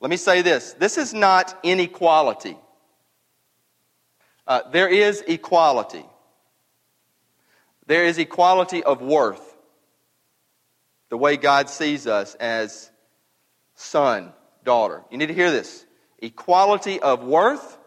Let 0.00 0.10
me 0.10 0.16
say 0.16 0.42
this: 0.42 0.72
this 0.72 0.98
is 0.98 1.14
not 1.14 1.56
inequality. 1.62 2.56
Uh, 4.48 4.62
there 4.72 4.88
is 4.88 5.22
equality. 5.28 6.04
There 7.86 8.04
is 8.04 8.18
equality 8.18 8.82
of 8.82 9.00
worth. 9.00 9.53
The 11.10 11.16
way 11.16 11.36
God 11.36 11.68
sees 11.68 12.06
us 12.06 12.34
as 12.36 12.90
son, 13.74 14.32
daughter. 14.64 15.02
You 15.10 15.18
need 15.18 15.26
to 15.26 15.34
hear 15.34 15.50
this. 15.50 15.84
Equality 16.18 17.00
of 17.00 17.22
worth 17.22 17.78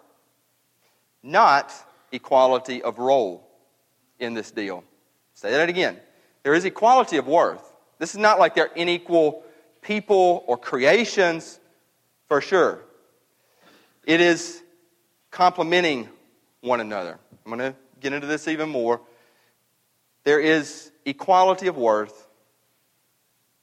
not 1.28 1.74
equality 2.12 2.82
of 2.82 3.00
role 3.00 3.48
in 4.20 4.34
this 4.34 4.52
deal. 4.52 4.84
Say 5.34 5.52
that 5.52 5.70
again. 5.70 6.00
There 6.44 6.54
is 6.54 6.66
equality 6.66 7.18
of 7.18 7.28
worth. 7.28 7.62
This 8.00 8.12
is 8.12 8.20
not 8.20 8.40
like 8.40 8.56
they're 8.56 8.72
unequal 8.76 9.44
people 9.82 10.44
or 10.48 10.58
creations, 10.58 11.60
for 12.28 12.42
sure. 12.42 12.82
It 14.06 14.22
is 14.22 14.62
complementing 15.32 16.10
one 16.62 16.80
another. 16.80 17.20
I'm 17.46 17.58
going 17.58 17.74
to 17.74 17.78
get 18.00 18.14
into 18.14 18.28
this 18.28 18.48
even 18.48 18.70
more. 18.70 19.02
There 20.24 20.40
is 20.40 20.92
equality 21.06 21.68
of 21.68 21.78
worth. 21.78 22.27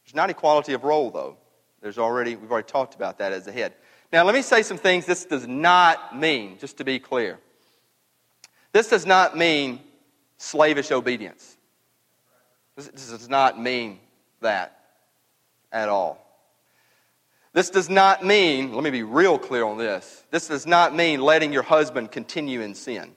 There's 0.04 0.14
not 0.14 0.30
equality 0.30 0.72
of 0.72 0.84
role, 0.84 1.10
though. 1.10 1.36
There's 1.80 1.98
already, 1.98 2.36
we've 2.36 2.50
already 2.50 2.66
talked 2.66 2.94
about 2.94 3.18
that 3.18 3.32
as 3.32 3.46
a 3.46 3.52
head. 3.52 3.74
Now, 4.12 4.24
let 4.24 4.34
me 4.34 4.42
say 4.42 4.62
some 4.62 4.78
things 4.78 5.06
this 5.06 5.24
does 5.24 5.46
not 5.46 6.16
mean, 6.16 6.58
just 6.58 6.78
to 6.78 6.84
be 6.84 6.98
clear. 6.98 7.38
This 8.72 8.88
does 8.88 9.06
not 9.06 9.36
mean 9.36 9.80
slavish 10.36 10.90
obedience. 10.90 11.56
This 12.76 12.88
does 12.88 13.28
not 13.28 13.60
mean 13.60 14.00
that 14.40 14.78
at 15.72 15.88
all. 15.88 16.20
This 17.52 17.70
does 17.70 17.88
not 17.88 18.24
mean, 18.24 18.72
let 18.72 18.82
me 18.82 18.90
be 18.90 19.04
real 19.04 19.38
clear 19.38 19.64
on 19.64 19.78
this, 19.78 20.24
this 20.30 20.48
does 20.48 20.66
not 20.66 20.94
mean 20.94 21.20
letting 21.20 21.52
your 21.52 21.62
husband 21.62 22.10
continue 22.10 22.60
in 22.62 22.74
sin. 22.74 23.12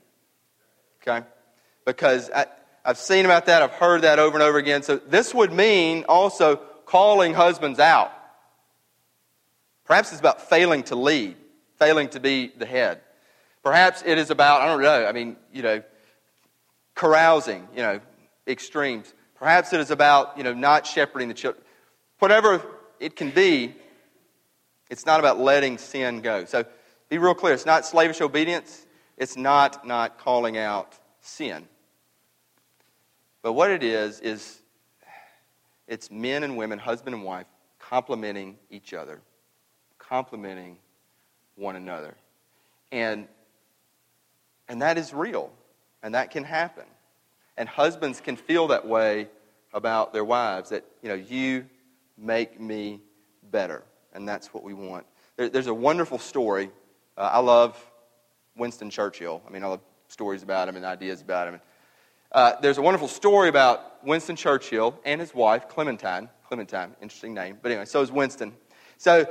Okay? 1.02 1.26
Because 1.86 2.30
I, 2.30 2.46
have 2.86 2.98
seen 2.98 3.26
about 3.26 3.48
that, 3.48 3.62
I've 3.62 3.72
heard 3.72 4.04
that 4.04 4.20
over 4.20 4.36
and 4.36 4.44
over 4.44 4.58
again. 4.58 4.84
So 4.84 4.98
this 4.98 5.34
would 5.34 5.52
mean 5.52 6.06
also 6.08 6.62
calling 6.88 7.36
husbands 7.36 7.80
out. 7.80 8.12
Perhaps 9.86 10.12
it's 10.12 10.20
about 10.20 10.42
failing 10.50 10.82
to 10.84 10.96
lead, 10.96 11.36
failing 11.78 12.10
to 12.10 12.20
be 12.20 12.48
the 12.58 12.66
head. 12.66 13.02
Perhaps 13.64 14.04
it 14.06 14.18
is 14.18 14.32
about, 14.32 14.62
I 14.62 14.66
don't 14.66 14.82
know, 14.82 15.06
I 15.06 15.12
mean, 15.12 15.38
you 15.54 15.62
know, 15.62 15.84
carousing, 16.96 17.68
you 17.76 17.84
know, 17.84 18.00
extremes. 18.48 19.14
Perhaps 19.36 19.72
it 19.74 19.80
is 19.80 19.92
about, 19.92 20.38
you 20.38 20.44
know, 20.44 20.54
not 20.54 20.88
shepherding 20.88 21.28
the 21.28 21.36
children. 21.36 21.64
Whatever 22.20 22.66
it 23.00 23.16
can 23.16 23.30
be, 23.30 23.76
It's 24.90 25.06
not 25.06 25.20
about 25.20 25.40
letting 25.40 25.78
sin 25.78 26.22
go. 26.22 26.46
So 26.46 26.66
be 27.10 27.18
real 27.18 27.34
clear. 27.34 27.54
It's 27.54 27.66
not 27.66 27.86
slavish 27.86 28.22
obedience. 28.22 28.86
It's 29.18 29.36
not 29.36 29.86
not 29.86 30.20
calling 30.20 30.58
out 30.58 30.98
sin. 31.22 31.68
But 33.42 33.54
what 33.54 33.72
it 33.72 33.84
is, 33.84 34.20
is 34.20 34.62
it's 35.88 36.12
men 36.12 36.44
and 36.44 36.58
women, 36.58 36.80
husband 36.80 37.16
and 37.16 37.24
wife, 37.24 37.48
complementing 37.80 38.58
each 38.70 38.94
other, 38.94 39.22
complementing 39.98 40.78
one 41.56 41.76
another. 41.76 42.16
And, 42.92 43.28
and 44.68 44.82
that 44.82 44.98
is 44.98 45.14
real, 45.14 45.52
and 46.04 46.16
that 46.16 46.32
can 46.32 46.44
happen. 46.44 46.86
And 47.58 47.68
husbands 47.68 48.22
can 48.22 48.36
feel 48.36 48.68
that 48.68 48.86
way 48.86 49.28
about 49.74 50.14
their 50.14 50.26
wives 50.26 50.70
that, 50.70 50.86
you 51.02 51.10
know, 51.10 51.16
you 51.16 51.66
make 52.18 52.60
me 52.60 53.02
better. 53.52 53.84
And 54.14 54.28
that's 54.28 54.54
what 54.54 54.64
we 54.64 54.74
want. 54.74 55.06
There, 55.36 55.50
there's 55.50 55.68
a 55.68 55.74
wonderful 55.74 56.20
story. 56.20 56.72
Uh, 57.18 57.30
I 57.34 57.40
love 57.40 57.78
Winston 58.56 58.90
Churchill. 58.90 59.42
I 59.48 59.52
mean, 59.52 59.64
I 59.64 59.68
love 59.68 59.82
stories 60.08 60.44
about 60.44 60.70
him 60.70 60.76
and 60.76 60.86
ideas 60.86 61.22
about 61.22 61.48
him. 61.48 61.60
Uh, 62.32 62.54
there's 62.62 62.78
a 62.78 62.82
wonderful 62.82 63.08
story 63.08 63.48
about 63.48 64.04
Winston 64.04 64.36
Churchill 64.36 65.00
and 65.06 65.22
his 65.22 65.34
wife, 65.34 65.70
Clementine. 65.70 66.30
Clementine, 66.48 66.96
interesting 67.02 67.34
name. 67.34 67.58
But 67.62 67.72
anyway, 67.72 67.86
so 67.86 68.02
is 68.02 68.12
Winston. 68.12 68.54
So 68.98 69.28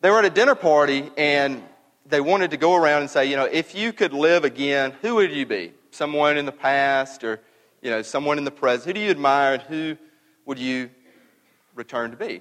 they 0.00 0.10
were 0.10 0.18
at 0.18 0.24
a 0.24 0.30
dinner 0.30 0.54
party 0.54 1.10
and 1.16 1.62
they 2.06 2.20
wanted 2.20 2.50
to 2.52 2.56
go 2.56 2.74
around 2.76 3.02
and 3.02 3.10
say, 3.10 3.26
you 3.26 3.36
know, 3.36 3.44
if 3.44 3.74
you 3.74 3.92
could 3.92 4.12
live 4.12 4.44
again, 4.44 4.94
who 5.02 5.16
would 5.16 5.32
you 5.32 5.46
be? 5.46 5.72
Someone 5.90 6.36
in 6.36 6.46
the 6.46 6.52
past 6.52 7.24
or, 7.24 7.40
you 7.82 7.90
know, 7.90 8.02
someone 8.02 8.38
in 8.38 8.44
the 8.44 8.50
present? 8.50 8.86
Who 8.86 8.92
do 8.94 9.00
you 9.00 9.10
admire 9.10 9.54
and 9.54 9.62
who 9.62 9.96
would 10.46 10.58
you 10.58 10.90
return 11.74 12.10
to 12.10 12.16
be? 12.16 12.40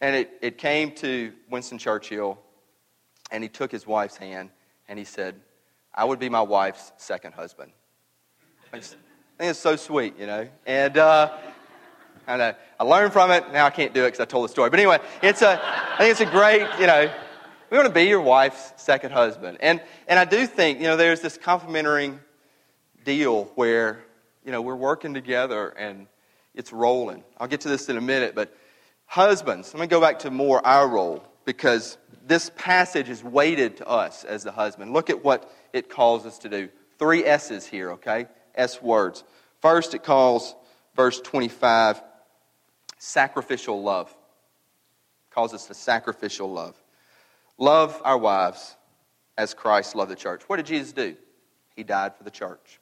And 0.00 0.16
it, 0.16 0.30
it 0.42 0.58
came 0.58 0.92
to 0.96 1.32
Winston 1.48 1.78
Churchill 1.78 2.38
and 3.30 3.42
he 3.42 3.48
took 3.48 3.70
his 3.70 3.86
wife's 3.86 4.16
hand 4.16 4.50
and 4.88 4.98
he 4.98 5.04
said, 5.04 5.40
I 5.94 6.04
would 6.04 6.18
be 6.18 6.28
my 6.28 6.42
wife's 6.42 6.92
second 6.96 7.34
husband. 7.34 7.72
I, 8.74 8.78
just, 8.78 8.96
think 9.36 9.50
it's 9.50 9.58
so 9.58 9.76
sweet, 9.76 10.18
you 10.18 10.26
know. 10.26 10.48
And 10.64 10.96
uh, 10.96 11.36
I 12.26 12.36
know 12.38 12.54
I 12.80 12.84
learned 12.84 13.12
from 13.12 13.30
it. 13.30 13.52
Now 13.52 13.66
I 13.66 13.70
can't 13.70 13.92
do 13.92 14.04
it 14.04 14.06
because 14.06 14.20
I 14.20 14.24
told 14.24 14.44
the 14.44 14.48
story. 14.48 14.70
But 14.70 14.78
anyway, 14.78 14.98
it's 15.22 15.42
a, 15.42 15.60
I 15.62 15.98
think 15.98 16.10
it's 16.10 16.20
a 16.20 16.26
great, 16.26 16.66
you 16.80 16.86
know, 16.86 17.12
we 17.70 17.76
want 17.76 17.86
to 17.86 17.92
be 17.92 18.04
your 18.04 18.22
wife's 18.22 18.72
second 18.82 19.12
husband. 19.12 19.58
And, 19.60 19.82
and 20.08 20.18
I 20.18 20.24
do 20.24 20.46
think, 20.46 20.78
you 20.78 20.86
know, 20.86 20.96
there's 20.96 21.20
this 21.20 21.36
complementary 21.36 22.14
deal 23.04 23.44
where, 23.56 24.04
you 24.42 24.52
know, 24.52 24.62
we're 24.62 24.74
working 24.74 25.12
together 25.12 25.68
and 25.68 26.06
it's 26.54 26.72
rolling. 26.72 27.24
I'll 27.38 27.48
get 27.48 27.60
to 27.62 27.68
this 27.68 27.90
in 27.90 27.98
a 27.98 28.00
minute, 28.00 28.34
but 28.34 28.56
husbands, 29.04 29.74
let 29.74 29.82
me 29.82 29.86
go 29.86 30.00
back 30.00 30.20
to 30.20 30.30
more 30.30 30.64
our 30.66 30.88
role 30.88 31.22
because 31.44 31.98
this 32.26 32.50
passage 32.56 33.10
is 33.10 33.22
weighted 33.22 33.76
to 33.78 33.86
us 33.86 34.24
as 34.24 34.44
the 34.44 34.52
husband. 34.52 34.94
Look 34.94 35.10
at 35.10 35.22
what 35.22 35.52
it 35.74 35.90
calls 35.90 36.24
us 36.24 36.38
to 36.38 36.48
do. 36.48 36.70
Three 36.98 37.24
S's 37.26 37.66
here, 37.66 37.90
okay? 37.92 38.28
S 38.54 38.80
words. 38.82 39.24
First, 39.60 39.94
it 39.94 40.02
calls 40.02 40.54
verse 40.94 41.20
25 41.20 42.02
sacrificial 42.98 43.82
love. 43.82 44.08
It 44.08 45.34
calls 45.34 45.54
us 45.54 45.66
to 45.66 45.74
sacrificial 45.74 46.50
love. 46.50 46.76
Love 47.58 48.00
our 48.04 48.18
wives 48.18 48.76
as 49.36 49.54
Christ 49.54 49.94
loved 49.94 50.10
the 50.10 50.16
church. 50.16 50.42
What 50.46 50.56
did 50.56 50.66
Jesus 50.66 50.92
do? 50.92 51.16
He 51.76 51.82
died 51.82 52.16
for 52.16 52.24
the 52.24 52.30
church. 52.30 52.80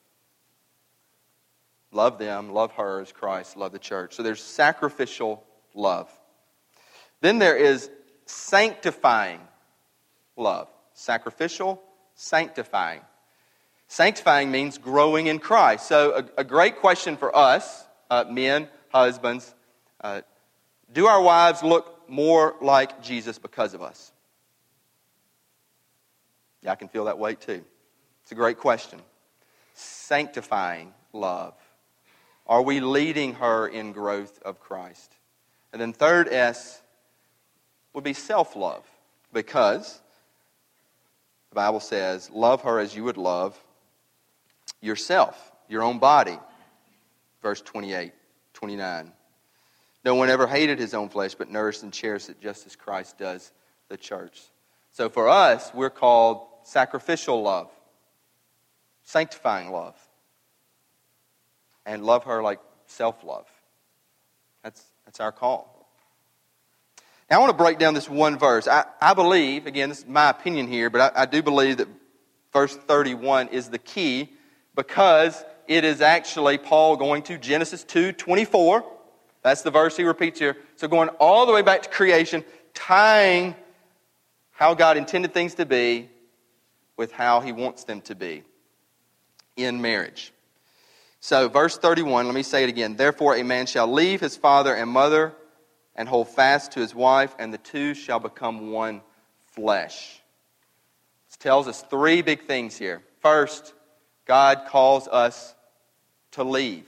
Love 1.92 2.18
them, 2.18 2.52
love 2.52 2.72
her 2.72 3.00
as 3.00 3.12
Christ 3.12 3.56
loved 3.56 3.74
the 3.74 3.78
church. 3.78 4.14
So 4.14 4.22
there's 4.22 4.42
sacrificial 4.42 5.44
love. 5.74 6.10
Then 7.20 7.38
there 7.38 7.56
is 7.56 7.90
sanctifying 8.26 9.40
love. 10.36 10.68
Sacrificial, 10.94 11.82
sanctifying. 12.14 13.00
Sanctifying 13.90 14.52
means 14.52 14.78
growing 14.78 15.26
in 15.26 15.40
Christ. 15.40 15.88
So, 15.88 16.12
a, 16.12 16.42
a 16.42 16.44
great 16.44 16.76
question 16.76 17.16
for 17.16 17.36
us, 17.36 17.84
uh, 18.08 18.24
men, 18.30 18.68
husbands 18.90 19.52
uh, 20.00 20.20
do 20.92 21.08
our 21.08 21.20
wives 21.20 21.64
look 21.64 22.08
more 22.08 22.54
like 22.60 23.02
Jesus 23.02 23.40
because 23.40 23.74
of 23.74 23.82
us? 23.82 24.12
Yeah, 26.62 26.70
I 26.70 26.76
can 26.76 26.86
feel 26.86 27.06
that 27.06 27.18
weight 27.18 27.40
too. 27.40 27.64
It's 28.22 28.30
a 28.30 28.36
great 28.36 28.58
question. 28.58 29.00
Sanctifying 29.74 30.94
love. 31.12 31.54
Are 32.46 32.62
we 32.62 32.78
leading 32.78 33.34
her 33.34 33.66
in 33.66 33.90
growth 33.90 34.40
of 34.44 34.60
Christ? 34.60 35.16
And 35.72 35.82
then, 35.82 35.92
third 35.92 36.28
S 36.28 36.80
would 37.92 38.04
be 38.04 38.12
self 38.12 38.54
love, 38.54 38.86
because 39.32 40.00
the 41.48 41.56
Bible 41.56 41.80
says, 41.80 42.30
Love 42.30 42.62
her 42.62 42.78
as 42.78 42.94
you 42.94 43.02
would 43.02 43.16
love 43.16 43.60
yourself, 44.80 45.52
your 45.68 45.82
own 45.82 45.98
body. 45.98 46.38
Verse 47.42 47.60
28, 47.60 48.12
29. 48.54 49.12
No 50.04 50.14
one 50.14 50.30
ever 50.30 50.46
hated 50.46 50.78
his 50.78 50.94
own 50.94 51.08
flesh, 51.08 51.34
but 51.34 51.50
nourished 51.50 51.82
and 51.82 51.92
cherished 51.92 52.30
it 52.30 52.40
just 52.40 52.66
as 52.66 52.76
Christ 52.76 53.18
does 53.18 53.52
the 53.88 53.96
church. 53.96 54.40
So 54.92 55.08
for 55.08 55.28
us, 55.28 55.70
we're 55.74 55.90
called 55.90 56.46
sacrificial 56.62 57.42
love, 57.42 57.70
sanctifying 59.02 59.70
love, 59.70 59.96
and 61.84 62.04
love 62.04 62.24
her 62.24 62.42
like 62.42 62.60
self 62.86 63.22
love. 63.24 63.46
That's, 64.62 64.82
that's 65.04 65.20
our 65.20 65.32
call. 65.32 65.76
Now, 67.30 67.36
I 67.36 67.40
want 67.40 67.50
to 67.50 67.62
break 67.62 67.78
down 67.78 67.94
this 67.94 68.08
one 68.08 68.38
verse. 68.38 68.66
I, 68.66 68.84
I 69.00 69.14
believe, 69.14 69.66
again, 69.66 69.88
this 69.88 70.00
is 70.00 70.06
my 70.06 70.30
opinion 70.30 70.66
here, 70.66 70.90
but 70.90 71.16
I, 71.16 71.22
I 71.22 71.26
do 71.26 71.42
believe 71.42 71.76
that 71.76 71.88
verse 72.52 72.74
31 72.74 73.48
is 73.48 73.68
the 73.68 73.78
key 73.78 74.30
because 74.80 75.44
it 75.68 75.84
is 75.84 76.00
actually 76.00 76.56
Paul 76.56 76.96
going 76.96 77.22
to 77.24 77.36
Genesis 77.36 77.84
2 77.84 78.12
24. 78.12 78.82
That's 79.42 79.60
the 79.60 79.70
verse 79.70 79.94
he 79.94 80.04
repeats 80.04 80.38
here. 80.38 80.56
So, 80.76 80.88
going 80.88 81.10
all 81.20 81.44
the 81.44 81.52
way 81.52 81.60
back 81.60 81.82
to 81.82 81.90
creation, 81.90 82.44
tying 82.72 83.54
how 84.52 84.72
God 84.72 84.96
intended 84.96 85.34
things 85.34 85.54
to 85.56 85.66
be 85.66 86.08
with 86.96 87.12
how 87.12 87.40
he 87.40 87.52
wants 87.52 87.84
them 87.84 88.00
to 88.02 88.14
be 88.14 88.42
in 89.56 89.82
marriage. 89.82 90.32
So, 91.20 91.48
verse 91.50 91.76
31, 91.76 92.24
let 92.24 92.34
me 92.34 92.42
say 92.42 92.62
it 92.64 92.70
again. 92.70 92.96
Therefore, 92.96 93.36
a 93.36 93.42
man 93.42 93.66
shall 93.66 93.86
leave 93.86 94.20
his 94.20 94.36
father 94.36 94.74
and 94.74 94.88
mother 94.88 95.34
and 95.94 96.08
hold 96.08 96.28
fast 96.28 96.72
to 96.72 96.80
his 96.80 96.94
wife, 96.94 97.34
and 97.38 97.52
the 97.52 97.58
two 97.58 97.92
shall 97.92 98.18
become 98.18 98.70
one 98.72 99.02
flesh. 99.44 100.22
This 101.28 101.36
tells 101.36 101.68
us 101.68 101.82
three 101.82 102.22
big 102.22 102.46
things 102.46 102.78
here. 102.78 103.02
First, 103.20 103.74
God 104.30 104.66
calls 104.68 105.08
us 105.08 105.56
to 106.30 106.44
leave. 106.44 106.86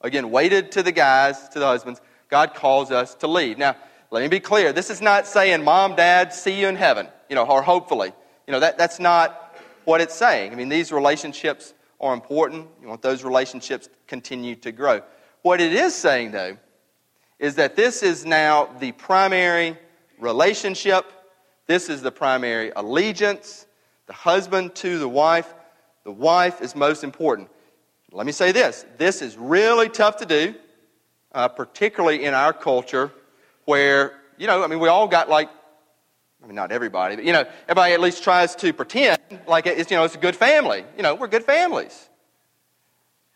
Again, 0.00 0.32
weighted 0.32 0.72
to 0.72 0.82
the 0.82 0.90
guys, 0.90 1.48
to 1.50 1.60
the 1.60 1.64
husbands, 1.64 2.00
God 2.28 2.54
calls 2.54 2.90
us 2.90 3.14
to 3.14 3.28
leave. 3.28 3.56
Now, 3.56 3.76
let 4.10 4.20
me 4.20 4.26
be 4.26 4.40
clear. 4.40 4.72
This 4.72 4.90
is 4.90 5.00
not 5.00 5.28
saying, 5.28 5.62
Mom, 5.62 5.94
Dad, 5.94 6.34
see 6.34 6.60
you 6.60 6.66
in 6.66 6.74
heaven, 6.74 7.06
you 7.28 7.36
know, 7.36 7.44
or 7.44 7.62
hopefully. 7.62 8.12
You 8.48 8.52
know, 8.52 8.58
that, 8.58 8.78
that's 8.78 8.98
not 8.98 9.54
what 9.84 10.00
it's 10.00 10.16
saying. 10.16 10.50
I 10.50 10.56
mean, 10.56 10.68
these 10.68 10.90
relationships 10.90 11.72
are 12.00 12.12
important. 12.12 12.66
You 12.80 12.88
want 12.88 13.00
those 13.00 13.22
relationships 13.22 13.86
to 13.86 13.92
continue 14.08 14.56
to 14.56 14.72
grow. 14.72 15.02
What 15.42 15.60
it 15.60 15.72
is 15.72 15.94
saying, 15.94 16.32
though, 16.32 16.56
is 17.38 17.54
that 17.54 17.76
this 17.76 18.02
is 18.02 18.26
now 18.26 18.70
the 18.80 18.90
primary 18.90 19.78
relationship. 20.18 21.12
This 21.68 21.88
is 21.88 22.02
the 22.02 22.10
primary 22.10 22.72
allegiance. 22.74 23.68
The 24.08 24.14
husband 24.14 24.74
to 24.74 24.98
the 24.98 25.08
wife. 25.08 25.54
The 26.04 26.12
wife 26.12 26.60
is 26.60 26.74
most 26.74 27.04
important. 27.04 27.48
Let 28.10 28.26
me 28.26 28.32
say 28.32 28.52
this 28.52 28.84
this 28.98 29.22
is 29.22 29.36
really 29.36 29.88
tough 29.88 30.18
to 30.18 30.26
do, 30.26 30.54
uh, 31.32 31.48
particularly 31.48 32.24
in 32.24 32.34
our 32.34 32.52
culture 32.52 33.12
where, 33.64 34.20
you 34.36 34.46
know, 34.46 34.62
I 34.62 34.66
mean, 34.66 34.80
we 34.80 34.88
all 34.88 35.08
got 35.08 35.28
like 35.28 35.48
I 36.42 36.46
mean, 36.46 36.56
not 36.56 36.72
everybody, 36.72 37.16
but 37.16 37.24
you 37.24 37.32
know, 37.32 37.44
everybody 37.64 37.94
at 37.94 38.00
least 38.00 38.24
tries 38.24 38.56
to 38.56 38.72
pretend 38.72 39.18
like 39.46 39.66
it's, 39.66 39.90
you 39.90 39.96
know, 39.96 40.04
it's 40.04 40.16
a 40.16 40.18
good 40.18 40.36
family. 40.36 40.84
You 40.96 41.02
know, 41.02 41.14
we're 41.14 41.28
good 41.28 41.44
families. 41.44 42.08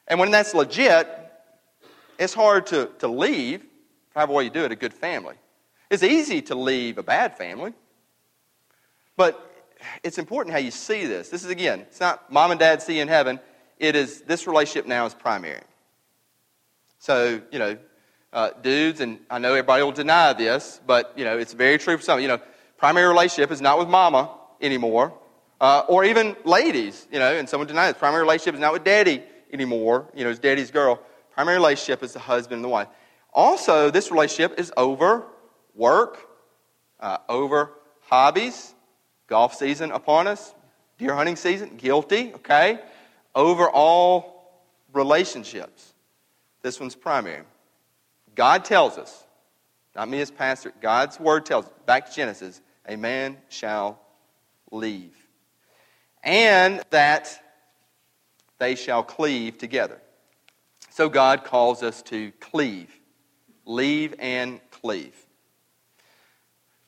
And 0.09 0.19
when 0.19 0.31
that's 0.31 0.55
legit, 0.55 1.09
it's 2.19 2.35
hard 2.35 2.67
to, 2.69 2.91
to 2.99 3.09
leave, 3.09 3.65
however 4.15 4.33
way 4.33 4.45
you 4.45 4.51
do 4.51 4.65
it, 4.65 4.73
a 4.73 4.77
good 4.77 4.95
family. 4.95 5.37
It's 5.91 6.03
easy 6.03 6.43
to 6.43 6.55
leave 6.55 6.99
a 6.99 7.03
bad 7.03 7.37
family. 7.37 7.73
But 9.17 9.56
it's 10.03 10.19
important 10.19 10.53
how 10.53 10.59
you 10.59 10.71
see 10.71 11.07
this. 11.07 11.29
This 11.29 11.45
is, 11.45 11.51
again, 11.51 11.81
it's 11.81 12.01
not 12.01 12.33
mom 12.33 12.51
and 12.51 12.61
dad 12.61 12.83
see 12.83 13.01
in 13.01 13.09
heaven. 13.09 13.41
It 13.79 13.95
is, 13.95 14.23
this 14.23 14.47
relationship 14.47 14.87
now 14.87 15.07
is 15.07 15.15
primary. 15.15 15.61
So, 16.99 17.41
you 17.51 17.59
know, 17.59 17.79
uh, 18.33 18.51
dudes, 18.63 19.01
and 19.01 19.19
I 19.31 19.39
know 19.39 19.51
everybody 19.51 19.83
will 19.83 19.93
deny 19.93 20.33
this, 20.33 20.81
but, 20.87 21.13
you 21.17 21.25
know, 21.25 21.39
it's 21.39 21.53
very 21.53 21.79
true 21.79 21.97
for 21.97 22.03
some. 22.03 22.21
You 22.21 22.29
know, 22.29 22.41
primary 22.77 23.07
relationship 23.07 23.51
is 23.51 23.61
not 23.61 23.79
with 23.79 23.89
mama 23.89 24.31
anymore, 24.61 25.13
uh, 25.61 25.85
or 25.89 26.05
even 26.05 26.37
ladies, 26.45 27.07
you 27.11 27.19
know, 27.19 27.33
and 27.33 27.49
someone 27.49 27.67
denies. 27.67 27.95
Primary 27.95 28.23
relationship 28.23 28.55
is 28.55 28.61
not 28.61 28.73
with 28.73 28.85
daddy 28.85 29.23
anymore, 29.53 30.11
you 30.15 30.25
know, 30.25 30.31
it's 30.31 30.39
daddy's 30.39 30.71
girl. 30.71 31.01
Primary 31.33 31.57
relationship 31.57 32.03
is 32.03 32.13
the 32.13 32.19
husband 32.19 32.57
and 32.57 32.65
the 32.65 32.69
wife. 32.69 32.89
Also, 33.33 33.91
this 33.91 34.11
relationship 34.11 34.59
is 34.59 34.73
over 34.77 35.27
work, 35.75 36.19
uh, 37.01 37.19
over 37.29 37.73
hobbies, 38.01 38.75
golf 39.27 39.55
season 39.55 39.93
upon 39.93 40.27
us, 40.27 40.55
deer 40.99 41.15
hunting 41.15 41.37
season, 41.37 41.77
guilty, 41.77 42.33
okay? 42.35 42.79
Over 43.35 43.69
all 43.69 44.63
relationships. 44.93 45.95
This 46.63 46.81
one's 46.81 46.95
primary. 46.95 47.43
God 48.35 48.65
tells 48.65 48.99
us, 48.99 49.25
not 49.95 50.09
me 50.09 50.21
as 50.21 50.31
pastor, 50.31 50.73
God's 50.81 51.19
word 51.19 51.47
tells 51.47 51.67
us, 51.67 51.73
back 51.87 52.09
to 52.09 52.15
Genesis, 52.15 52.61
a 52.87 52.97
man 52.97 53.37
shall 53.49 54.01
leave. 54.71 55.15
And 56.23 56.83
that 56.91 57.41
they 58.59 58.75
shall 58.75 59.03
cleave 59.03 59.59
together. 59.59 60.01
So 60.91 61.09
God 61.09 61.45
calls 61.45 61.83
us 61.83 62.03
to 62.03 62.33
cleave. 62.41 62.91
Leave 63.65 64.15
and 64.19 64.61
cleave. 64.71 65.15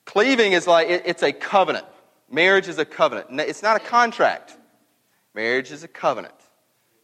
Cleaving 0.04 0.52
is 0.52 0.66
like, 0.66 0.88
it's 0.88 1.22
a 1.22 1.32
covenant. 1.32 1.84
Marriage 2.30 2.68
is 2.68 2.78
a 2.78 2.84
covenant. 2.84 3.40
It's 3.40 3.62
not 3.62 3.76
a 3.76 3.84
contract. 3.84 4.56
Marriage 5.34 5.70
is 5.70 5.82
a 5.82 5.88
covenant. 5.88 6.34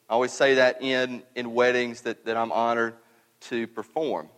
I 0.09 0.13
always 0.13 0.33
say 0.33 0.55
that 0.55 0.83
in, 0.83 1.23
in 1.35 1.55
weddings 1.55 2.03
that, 2.03 2.27
that 2.27 2.37
I'm 2.37 2.53
honored 2.53 2.95
to 3.43 3.67
perform. 3.67 4.29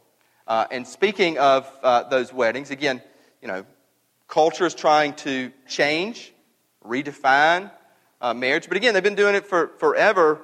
Uh, 0.46 0.66
and 0.70 0.86
speaking 0.86 1.38
of 1.38 1.68
uh, 1.82 2.04
those 2.04 2.32
weddings, 2.32 2.70
again, 2.70 3.02
you 3.42 3.48
know, 3.48 3.66
culture 4.28 4.64
is 4.64 4.74
trying 4.74 5.14
to 5.14 5.50
change, 5.68 6.32
redefine 6.84 7.70
uh, 8.20 8.32
marriage. 8.32 8.68
But 8.68 8.76
again, 8.76 8.94
they've 8.94 9.02
been 9.02 9.16
doing 9.16 9.34
it 9.34 9.46
for 9.46 9.68
forever 9.78 10.40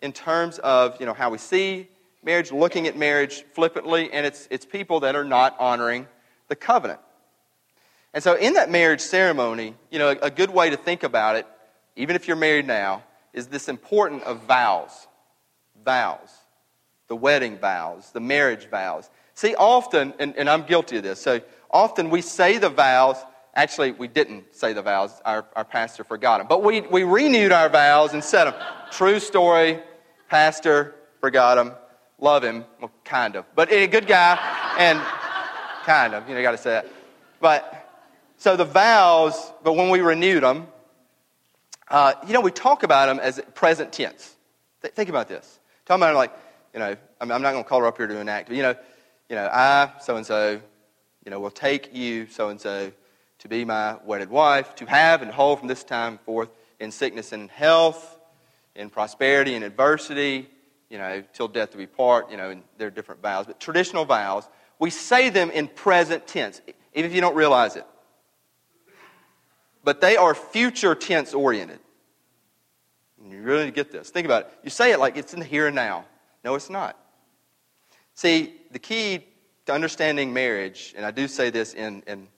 in 0.00 0.12
terms 0.12 0.58
of 0.58 0.98
you 1.00 1.06
know 1.06 1.14
how 1.14 1.30
we 1.30 1.38
see 1.38 1.88
marriage, 2.22 2.50
looking 2.50 2.86
at 2.86 2.96
marriage 2.96 3.44
flippantly, 3.54 4.12
and 4.12 4.26
it's 4.26 4.48
it's 4.50 4.66
people 4.66 5.00
that 5.00 5.14
are 5.14 5.24
not 5.24 5.56
honoring 5.58 6.08
the 6.48 6.56
covenant. 6.56 7.00
And 8.14 8.22
so, 8.22 8.34
in 8.34 8.54
that 8.54 8.70
marriage 8.70 9.00
ceremony, 9.02 9.74
you 9.90 9.98
know, 9.98 10.08
a, 10.08 10.30
good 10.30 10.50
way 10.50 10.70
to 10.70 10.76
think 10.76 11.02
about 11.02 11.36
it, 11.36 11.46
even 11.96 12.16
if 12.16 12.26
you're 12.26 12.36
married 12.36 12.66
now, 12.66 13.02
is 13.34 13.48
this 13.48 13.68
important 13.68 14.22
of 14.22 14.44
vows, 14.44 15.06
vows, 15.84 16.30
the 17.08 17.16
wedding 17.16 17.58
vows, 17.58 18.10
the 18.12 18.20
marriage 18.20 18.70
vows. 18.70 19.10
See, 19.34 19.54
often, 19.56 20.14
and, 20.18 20.36
and 20.36 20.48
I'm 20.48 20.62
guilty 20.62 20.96
of 20.96 21.02
this. 21.02 21.20
So 21.20 21.40
often 21.70 22.08
we 22.08 22.22
say 22.22 22.58
the 22.58 22.70
vows 22.70 23.16
Actually, 23.56 23.92
we 23.92 24.08
didn't 24.08 24.44
say 24.54 24.72
the 24.72 24.82
vows. 24.82 25.12
Our, 25.24 25.46
our 25.54 25.64
pastor 25.64 26.02
forgot 26.02 26.38
them. 26.38 26.48
But 26.48 26.64
we, 26.64 26.80
we 26.80 27.04
renewed 27.04 27.52
our 27.52 27.68
vows 27.68 28.12
and 28.12 28.22
said 28.22 28.46
them. 28.46 28.54
True 28.90 29.20
story. 29.20 29.78
Pastor 30.28 30.94
forgot 31.20 31.54
them. 31.54 31.72
Love 32.18 32.42
him. 32.42 32.64
Well, 32.80 32.90
kind 33.04 33.36
of. 33.36 33.44
But 33.54 33.70
a 33.70 33.86
good 33.86 34.08
guy. 34.08 34.36
And 34.76 35.00
kind 35.84 36.14
of. 36.14 36.28
You 36.28 36.34
know, 36.34 36.42
got 36.42 36.50
to 36.52 36.58
say 36.58 36.70
that. 36.70 36.88
But 37.40 37.83
so 38.44 38.56
the 38.56 38.64
vows, 38.66 39.52
but 39.62 39.72
when 39.72 39.88
we 39.88 40.02
renewed 40.02 40.42
them, 40.42 40.66
uh, 41.88 42.12
you 42.26 42.34
know, 42.34 42.42
we 42.42 42.50
talk 42.50 42.82
about 42.82 43.06
them 43.06 43.18
as 43.18 43.40
present 43.54 43.90
tense. 43.90 44.36
Th- 44.82 44.92
think 44.92 45.08
about 45.08 45.28
this. 45.28 45.60
Talking 45.86 46.02
about 46.02 46.08
them 46.08 46.16
like, 46.16 46.32
you 46.74 46.78
know, 46.78 46.94
I'm, 47.22 47.32
I'm 47.32 47.40
not 47.40 47.52
going 47.52 47.64
to 47.64 47.68
call 47.70 47.80
her 47.80 47.86
up 47.86 47.96
here 47.96 48.06
to 48.06 48.18
enact, 48.18 48.48
but 48.48 48.56
you 48.58 48.62
know, 48.62 48.76
you 49.30 49.36
know, 49.36 49.48
I 49.50 49.92
so 50.02 50.16
and 50.16 50.26
so, 50.26 50.60
you 51.24 51.30
know, 51.30 51.40
will 51.40 51.50
take 51.50 51.94
you 51.94 52.26
so 52.26 52.50
and 52.50 52.60
so 52.60 52.92
to 53.38 53.48
be 53.48 53.64
my 53.64 53.96
wedded 54.04 54.28
wife, 54.28 54.74
to 54.74 54.84
have 54.84 55.22
and 55.22 55.30
hold 55.30 55.60
from 55.60 55.68
this 55.68 55.82
time 55.82 56.18
forth 56.18 56.50
in 56.78 56.90
sickness 56.90 57.32
and 57.32 57.50
health, 57.50 58.18
in 58.74 58.90
prosperity 58.90 59.54
and 59.54 59.64
adversity, 59.64 60.50
you 60.90 60.98
know, 60.98 61.24
till 61.32 61.48
death 61.48 61.72
do 61.72 61.78
we 61.78 61.86
part, 61.86 62.30
you 62.30 62.36
know, 62.36 62.50
and 62.50 62.62
there 62.76 62.88
are 62.88 62.90
different 62.90 63.22
vows. 63.22 63.46
But 63.46 63.58
traditional 63.58 64.04
vows, 64.04 64.46
we 64.78 64.90
say 64.90 65.30
them 65.30 65.50
in 65.50 65.66
present 65.66 66.26
tense, 66.26 66.60
even 66.92 67.10
if 67.10 67.14
you 67.14 67.22
don't 67.22 67.36
realize 67.36 67.76
it. 67.76 67.86
But 69.84 70.00
they 70.00 70.16
are 70.16 70.34
future 70.34 70.94
tense 70.94 71.34
oriented. 71.34 71.78
You 73.22 73.42
really 73.42 73.70
get 73.70 73.92
this. 73.92 74.10
Think 74.10 74.24
about 74.26 74.42
it. 74.42 74.52
You 74.62 74.70
say 74.70 74.92
it 74.92 74.98
like 74.98 75.16
it's 75.16 75.32
in 75.32 75.40
the 75.40 75.46
here 75.46 75.66
and 75.66 75.76
now. 75.76 76.04
No, 76.42 76.54
it's 76.54 76.70
not. 76.70 76.98
See, 78.14 78.54
the 78.70 78.78
key 78.78 79.24
to 79.66 79.72
understanding 79.72 80.32
marriage, 80.32 80.94
and 80.96 81.06
I 81.06 81.10
do 81.10 81.26
say 81.26 81.50
this 81.50 81.74
in, 81.74 82.02
in 82.06 82.28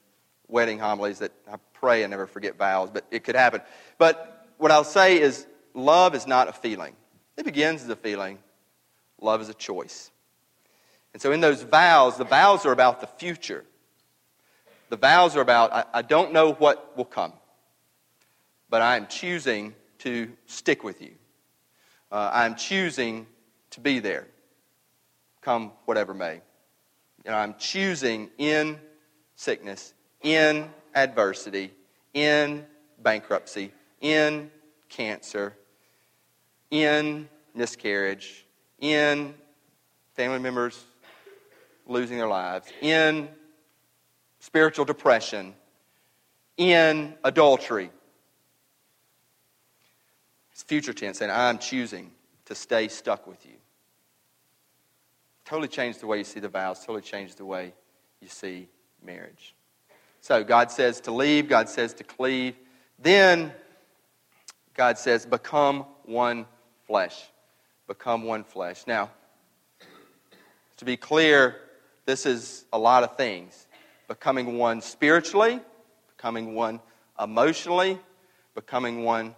wedding 0.49 0.79
homilies 0.79 1.19
that 1.19 1.33
I 1.51 1.57
pray 1.73 2.05
I 2.05 2.07
never 2.07 2.27
forget 2.27 2.57
vows, 2.57 2.91
but 2.91 3.05
it 3.11 3.25
could 3.25 3.35
happen. 3.35 3.63
But 3.99 4.47
what 4.59 4.71
I'll 4.71 4.85
say 4.85 5.21
is 5.21 5.47
love 5.75 6.15
is 6.15 6.27
not 6.27 6.49
a 6.49 6.53
feeling. 6.53 6.95
It 7.37 7.45
begins 7.45 7.83
as 7.83 7.89
a 7.89 7.97
feeling, 7.97 8.39
love 9.21 9.41
is 9.41 9.49
a 9.49 9.55
choice. 9.55 10.11
And 11.13 11.21
so 11.21 11.33
in 11.33 11.41
those 11.41 11.63
vows, 11.63 12.17
the 12.17 12.25
vows 12.25 12.65
are 12.65 12.73
about 12.73 13.01
the 13.01 13.07
future. 13.07 13.65
The 14.89 14.97
vows 14.97 15.37
are 15.37 15.41
about, 15.41 15.73
I, 15.73 15.85
I 15.95 16.03
don't 16.03 16.33
know 16.33 16.53
what 16.53 16.97
will 16.97 17.05
come, 17.05 17.33
but 18.71 18.83
I 18.83 18.97
am 18.97 19.07
choosing 19.07 19.75
to 19.99 20.31
stick 20.47 20.85
with 20.85 21.03
you. 21.03 21.13
Uh, 22.13 22.31
I'm 22.33 22.55
choosing 22.55 23.27
to 23.71 23.81
be 23.81 23.99
there, 23.99 24.29
come 25.41 25.73
whatever 25.85 26.15
may. 26.15 26.41
And 27.25 27.35
I'm 27.35 27.57
choosing 27.59 28.31
in 28.39 28.79
sickness 29.35 29.93
in 30.23 30.69
adversity, 30.95 31.73
in 32.15 32.65
bankruptcy, 33.03 33.73
in 34.01 34.51
cancer, 34.89 35.55
in 36.71 37.29
miscarriage, 37.55 38.47
in 38.79 39.35
family 40.15 40.39
members 40.39 40.83
losing 41.87 42.19
their 42.19 42.29
lives, 42.29 42.67
in 42.81 43.29
spiritual 44.47 44.85
depression, 44.85 45.53
in 46.57 47.13
adultery. 47.25 47.91
It's 50.53 50.63
future 50.63 50.93
tense, 50.93 51.19
saying, 51.19 51.33
I'm 51.33 51.59
choosing 51.59 52.13
to 52.45 52.55
stay 52.55 52.87
stuck 52.87 53.27
with 53.27 53.45
you. 53.45 53.57
Totally 55.45 55.67
changed 55.67 56.01
the 56.01 56.07
way 56.07 56.19
you 56.19 56.25
see 56.25 56.39
the 56.39 56.49
vows, 56.49 56.79
totally 56.79 57.03
changed 57.03 57.39
the 57.39 57.45
way 57.45 57.75
you 58.21 58.29
see 58.29 58.69
marriage. 59.05 59.53
So 60.21 60.45
God 60.45 60.71
says 60.71 61.01
to 61.03 61.11
leave, 61.11 61.49
God 61.49 61.69
says 61.69 61.93
to 61.95 62.05
cleave. 62.05 62.55
Then 63.01 63.53
God 64.75 64.97
says, 64.97 65.27
become 65.27 65.87
one 66.05 66.47
flesh. 66.87 67.21
Become 67.89 68.23
one 68.23 68.45
flesh. 68.45 68.85
Now, 68.87 69.11
to 70.77 70.85
be 70.85 70.97
clear, 70.97 71.57
this 72.05 72.27
is 72.27 72.65
a 72.73 72.79
lot 72.79 73.03
of 73.03 73.17
things. 73.17 73.66
Becoming 74.09 74.59
one 74.59 74.81
spiritually, 74.81 75.61
becoming 76.17 76.55
one 76.55 76.81
emotionally, 77.21 77.99
becoming 78.55 79.05
one 79.05 79.35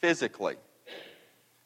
physically. 0.00 0.56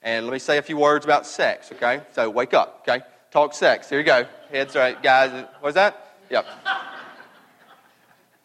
And 0.03 0.27
let 0.27 0.33
me 0.33 0.39
say 0.39 0.59
a 0.59 0.63
few 0.63 0.77
words 0.77 1.05
about 1.05 1.27
sex, 1.27 1.73
okay? 1.73 2.03
So 2.13 2.29
wake 2.29 2.55
up, 2.55 2.87
okay? 2.87 3.05
Talk 3.31 3.55
sex. 3.55 3.89
Here 3.89 3.99
you 3.99 4.05
go. 4.05 4.27
Heads 4.51 4.77
right, 4.77 5.03
guys. 5.03 5.47
What's 5.61 5.75
that? 5.75 6.17
Yep. 6.31 6.47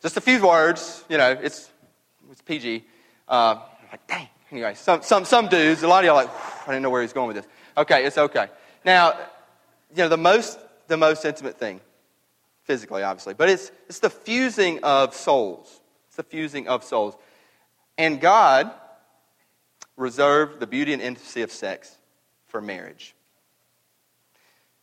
Just 0.01 0.15
a 0.17 0.21
few 0.21 0.45
words, 0.45 1.03
you 1.09 1.17
know, 1.17 1.31
it's, 1.31 1.69
it's 2.31 2.41
PG. 2.41 2.85
Uh, 3.27 3.59
like, 3.91 4.07
dang. 4.07 4.29
Anyway, 4.51 4.73
some, 4.73 5.01
some, 5.03 5.25
some 5.25 5.47
dudes, 5.47 5.83
a 5.83 5.87
lot 5.87 6.03
of 6.03 6.07
y'all 6.07 6.15
like, 6.15 6.29
I 6.65 6.71
didn't 6.71 6.81
know 6.81 6.89
where 6.89 7.01
he's 7.01 7.13
going 7.13 7.27
with 7.27 7.35
this. 7.35 7.45
Okay, 7.77 8.05
it's 8.05 8.17
okay. 8.17 8.47
Now, 8.83 9.13
you 9.91 9.97
know, 9.97 10.09
the 10.09 10.17
most, 10.17 10.57
the 10.87 10.97
most 10.97 11.25
intimate 11.25 11.59
thing, 11.59 11.81
physically, 12.69 13.01
obviously, 13.01 13.33
but 13.33 13.49
it's, 13.49 13.71
it's 13.87 13.97
the 13.97 14.11
fusing 14.11 14.83
of 14.83 15.15
souls. 15.15 15.81
It's 16.05 16.17
the 16.17 16.21
fusing 16.23 16.67
of 16.67 16.83
souls. 16.83 17.15
And 17.97 18.21
God 18.21 18.69
reserved 19.97 20.59
the 20.59 20.67
beauty 20.67 20.93
and 20.93 21.01
intimacy 21.01 21.41
of 21.41 21.51
sex 21.51 21.97
for 22.45 22.61
marriage. 22.61 23.15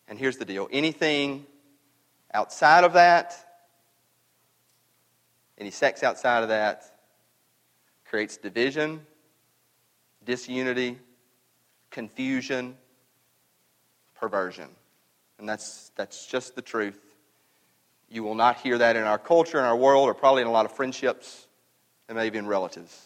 And 0.08 0.18
here's 0.18 0.36
the 0.36 0.44
deal 0.44 0.68
anything 0.72 1.46
outside 2.34 2.82
of 2.82 2.94
that 2.94 3.36
any 5.56 5.70
sex 5.70 6.02
outside 6.02 6.42
of 6.42 6.48
that 6.48 6.82
creates 8.04 8.36
division, 8.36 9.06
disunity, 10.24 10.98
confusion, 11.92 12.76
perversion. 14.16 14.70
And 15.38 15.48
that's, 15.48 15.92
that's 15.94 16.26
just 16.26 16.56
the 16.56 16.62
truth. 16.62 17.05
You 18.08 18.22
will 18.22 18.34
not 18.34 18.58
hear 18.58 18.78
that 18.78 18.96
in 18.96 19.02
our 19.04 19.18
culture, 19.18 19.58
in 19.58 19.64
our 19.64 19.76
world, 19.76 20.08
or 20.08 20.14
probably 20.14 20.42
in 20.42 20.48
a 20.48 20.52
lot 20.52 20.64
of 20.64 20.72
friendships, 20.72 21.46
and 22.08 22.16
maybe 22.16 22.38
in 22.38 22.46
relatives. 22.46 22.98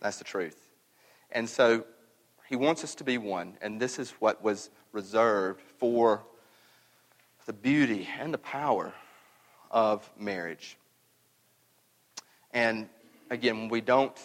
That's 0.00 0.18
the 0.18 0.24
truth. 0.24 0.68
And 1.30 1.48
so 1.48 1.84
he 2.48 2.56
wants 2.56 2.84
us 2.84 2.94
to 2.96 3.04
be 3.04 3.16
one, 3.18 3.56
and 3.62 3.80
this 3.80 3.98
is 3.98 4.10
what 4.18 4.42
was 4.42 4.70
reserved 4.92 5.62
for 5.78 6.24
the 7.46 7.52
beauty 7.52 8.08
and 8.18 8.34
the 8.34 8.38
power 8.38 8.92
of 9.70 10.08
marriage. 10.18 10.76
And 12.52 12.88
again, 13.30 13.58
when 13.58 13.68
we 13.68 13.80
don't 13.80 14.18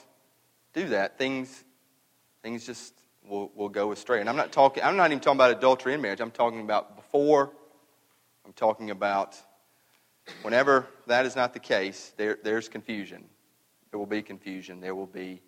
do 0.74 0.89
that, 0.89 1.18
things, 1.18 1.63
things 2.41 2.65
just 2.65 2.94
will, 3.28 3.52
will 3.56 3.70
go 3.70 3.91
astray. 3.91 4.20
And 4.20 4.30
I'm 4.30 4.36
not 4.36 4.52
talking, 4.52 4.84
I'm 4.84 4.98
not 4.98 5.12
even 5.12 5.20
talking 5.20 5.38
about 5.38 5.52
adultery 5.52 5.94
in 5.94 6.02
marriage. 6.02 6.20
I'm 6.20 6.32
talking 6.32 6.62
about 6.62 6.96
before. 6.96 7.52
I'm 8.46 8.54
talking 8.54 8.91
about 8.91 9.36
Whenever 10.41 10.88
that 11.07 11.25
is 11.25 11.35
not 11.35 11.53
the 11.53 11.59
case, 11.59 12.13
there, 12.17 12.38
there's 12.43 12.69
confusion. 12.69 13.25
There 13.91 13.99
will 13.99 14.05
be 14.05 14.21
confusion. 14.21 14.81
There 14.81 14.95
will 14.95 15.05
be 15.05 15.41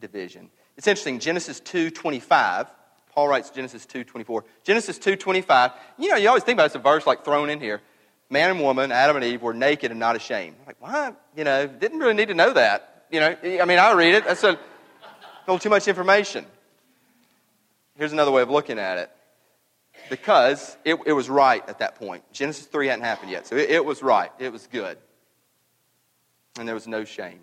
division. 0.00 0.50
It's 0.76 0.86
interesting. 0.86 1.18
Genesis 1.18 1.60
2.25, 1.60 2.68
Paul 3.12 3.28
writes 3.28 3.50
Genesis 3.50 3.84
2.24. 3.86 4.42
Genesis 4.64 4.98
2.25, 4.98 5.72
you 5.98 6.08
know, 6.08 6.16
you 6.16 6.28
always 6.28 6.44
think 6.44 6.56
about 6.56 6.66
it's 6.66 6.74
a 6.74 6.78
verse 6.78 7.06
like 7.06 7.24
thrown 7.24 7.50
in 7.50 7.60
here. 7.60 7.80
Man 8.30 8.50
and 8.50 8.60
woman, 8.60 8.92
Adam 8.92 9.16
and 9.16 9.24
Eve, 9.24 9.42
were 9.42 9.54
naked 9.54 9.90
and 9.90 9.98
not 9.98 10.14
ashamed. 10.14 10.56
Like, 10.66 10.76
why? 10.80 11.12
You 11.36 11.44
know, 11.44 11.66
didn't 11.66 11.98
really 11.98 12.14
need 12.14 12.28
to 12.28 12.34
know 12.34 12.52
that. 12.52 13.04
You 13.10 13.20
know, 13.20 13.36
I 13.42 13.64
mean, 13.64 13.78
I 13.78 13.92
read 13.92 14.14
it. 14.14 14.24
That's 14.24 14.44
a 14.44 14.58
little 15.46 15.58
too 15.58 15.70
much 15.70 15.88
information. 15.88 16.44
Here's 17.96 18.12
another 18.12 18.30
way 18.30 18.42
of 18.42 18.50
looking 18.50 18.78
at 18.78 18.98
it. 18.98 19.10
Because 20.10 20.76
it, 20.84 20.98
it 21.06 21.12
was 21.12 21.28
right 21.28 21.66
at 21.68 21.80
that 21.80 21.96
point. 21.96 22.24
Genesis 22.32 22.66
3 22.66 22.88
hadn't 22.88 23.04
happened 23.04 23.30
yet. 23.30 23.46
So 23.46 23.56
it, 23.56 23.70
it 23.70 23.84
was 23.84 24.02
right. 24.02 24.30
It 24.38 24.52
was 24.52 24.66
good. 24.66 24.98
And 26.58 26.66
there 26.66 26.74
was 26.74 26.86
no 26.86 27.04
shame. 27.04 27.40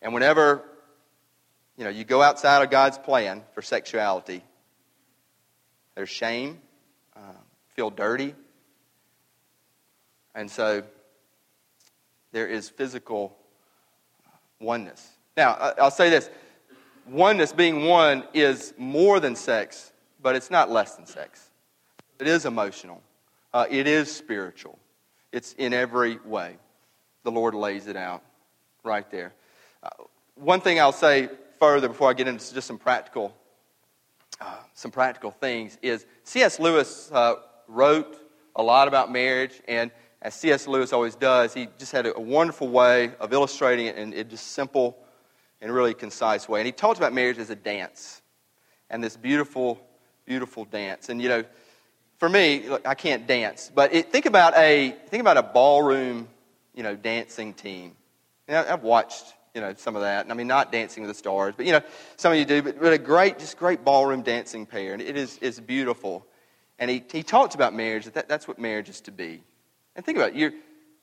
And 0.00 0.14
whenever 0.14 0.64
you 1.76 1.84
know 1.84 1.90
you 1.90 2.04
go 2.04 2.22
outside 2.22 2.62
of 2.62 2.70
God's 2.70 2.98
plan 2.98 3.42
for 3.52 3.62
sexuality, 3.62 4.42
there's 5.94 6.08
shame, 6.08 6.60
uh, 7.16 7.20
feel 7.74 7.90
dirty, 7.90 8.34
and 10.34 10.50
so 10.50 10.82
there 12.32 12.46
is 12.46 12.68
physical 12.68 13.36
oneness. 14.60 15.08
Now, 15.36 15.74
I'll 15.78 15.90
say 15.90 16.10
this 16.10 16.30
oneness 17.06 17.52
being 17.52 17.86
one 17.86 18.24
is 18.34 18.74
more 18.76 19.18
than 19.20 19.34
sex, 19.34 19.92
but 20.20 20.36
it's 20.36 20.50
not 20.50 20.70
less 20.70 20.96
than 20.96 21.06
sex. 21.06 21.50
It 22.18 22.26
is 22.26 22.46
emotional, 22.46 23.02
uh, 23.52 23.66
it 23.70 23.86
is 23.86 24.10
spiritual, 24.14 24.78
it's 25.32 25.52
in 25.54 25.72
every 25.72 26.18
way. 26.24 26.56
The 27.24 27.30
Lord 27.30 27.54
lays 27.54 27.86
it 27.86 27.96
out 27.96 28.22
right 28.84 29.08
there. 29.10 29.34
Uh, 29.82 29.88
one 30.34 30.60
thing 30.60 30.80
I'll 30.80 30.92
say 30.92 31.28
further 31.58 31.88
before 31.88 32.10
I 32.10 32.14
get 32.14 32.28
into 32.28 32.54
just 32.54 32.66
some 32.66 32.78
practical, 32.78 33.34
uh, 34.40 34.56
some 34.74 34.90
practical 34.90 35.30
things 35.30 35.78
is 35.82 36.06
C.S. 36.24 36.60
Lewis 36.60 37.10
uh, 37.12 37.34
wrote 37.66 38.16
a 38.56 38.62
lot 38.62 38.88
about 38.88 39.12
marriage, 39.12 39.60
and 39.68 39.90
as 40.22 40.34
C.S. 40.34 40.66
Lewis 40.66 40.92
always 40.92 41.14
does, 41.14 41.54
he 41.54 41.68
just 41.78 41.92
had 41.92 42.06
a, 42.06 42.16
a 42.16 42.20
wonderful 42.20 42.68
way 42.68 43.12
of 43.20 43.32
illustrating 43.32 43.86
it 43.86 43.96
in, 43.96 44.12
in 44.12 44.28
just 44.28 44.48
simple 44.48 44.98
and 45.60 45.72
really 45.72 45.94
concise 45.94 46.48
way. 46.48 46.60
And 46.60 46.66
he 46.66 46.72
talked 46.72 46.98
about 46.98 47.12
marriage 47.12 47.38
as 47.38 47.50
a 47.50 47.56
dance, 47.56 48.22
and 48.90 49.02
this 49.02 49.16
beautiful, 49.16 49.80
beautiful 50.28 50.64
dance. 50.64 51.08
And 51.08 51.20
you 51.20 51.28
know, 51.28 51.44
for 52.18 52.28
me, 52.28 52.68
look, 52.68 52.86
I 52.86 52.94
can't 52.94 53.26
dance, 53.26 53.70
but 53.74 53.94
it, 53.94 54.12
think 54.12 54.26
about 54.26 54.56
a 54.56 54.94
think 55.08 55.20
about 55.20 55.36
a 55.36 55.42
ballroom, 55.42 56.28
you 56.74 56.82
know, 56.82 56.94
dancing 56.94 57.54
team. 57.54 57.96
You 58.46 58.54
know, 58.54 58.66
I've 58.68 58.82
watched 58.82 59.34
you 59.54 59.60
know, 59.62 59.74
some 59.74 59.96
of 59.96 60.02
that. 60.02 60.24
And 60.24 60.30
I 60.30 60.36
mean, 60.36 60.46
not 60.46 60.70
Dancing 60.70 61.02
with 61.02 61.10
the 61.10 61.18
Stars, 61.18 61.54
but, 61.56 61.66
you 61.66 61.72
know, 61.72 61.80
some 62.16 62.32
of 62.32 62.38
you 62.38 62.44
do, 62.44 62.62
but, 62.62 62.80
but 62.80 62.92
a 62.92 62.98
great, 62.98 63.40
just 63.40 63.58
great 63.58 63.84
ballroom 63.84 64.22
dancing 64.22 64.66
pair. 64.66 64.92
And 64.92 65.02
it 65.02 65.16
is, 65.16 65.36
is 65.38 65.58
beautiful. 65.58 66.24
And 66.78 66.88
he, 66.88 67.02
he 67.10 67.24
talks 67.24 67.56
about 67.56 67.74
marriage, 67.74 68.04
that 68.04 68.28
that's 68.28 68.46
what 68.46 68.60
marriage 68.60 68.88
is 68.88 69.00
to 69.02 69.10
be. 69.10 69.42
And 69.96 70.04
think 70.04 70.16
about 70.16 70.30
it. 70.30 70.36
you 70.36 70.52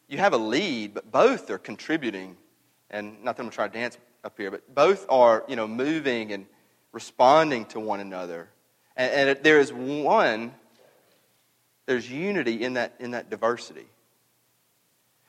you 0.08 0.20
have 0.20 0.34
a 0.34 0.38
lead, 0.38 0.94
but 0.94 1.12
both 1.12 1.50
are 1.50 1.58
contributing. 1.58 2.38
And 2.90 3.24
not 3.24 3.36
that 3.36 3.44
I'm 3.44 3.50
to 3.50 3.56
try 3.56 3.68
to 3.68 3.74
dance 3.74 3.98
up 4.24 4.38
here, 4.38 4.52
but 4.52 4.74
both 4.74 5.06
are, 5.10 5.44
you 5.48 5.56
know, 5.56 5.68
moving 5.68 6.32
and 6.32 6.46
responding 6.92 7.66
to 7.66 7.80
one 7.80 8.00
another. 8.00 8.48
And, 8.96 9.30
and 9.30 9.44
there 9.44 9.60
is 9.60 9.72
one, 9.72 10.54
there's 11.86 12.10
unity 12.10 12.64
in 12.64 12.74
that, 12.74 12.96
in 13.00 13.12
that 13.12 13.30
diversity. 13.30 13.86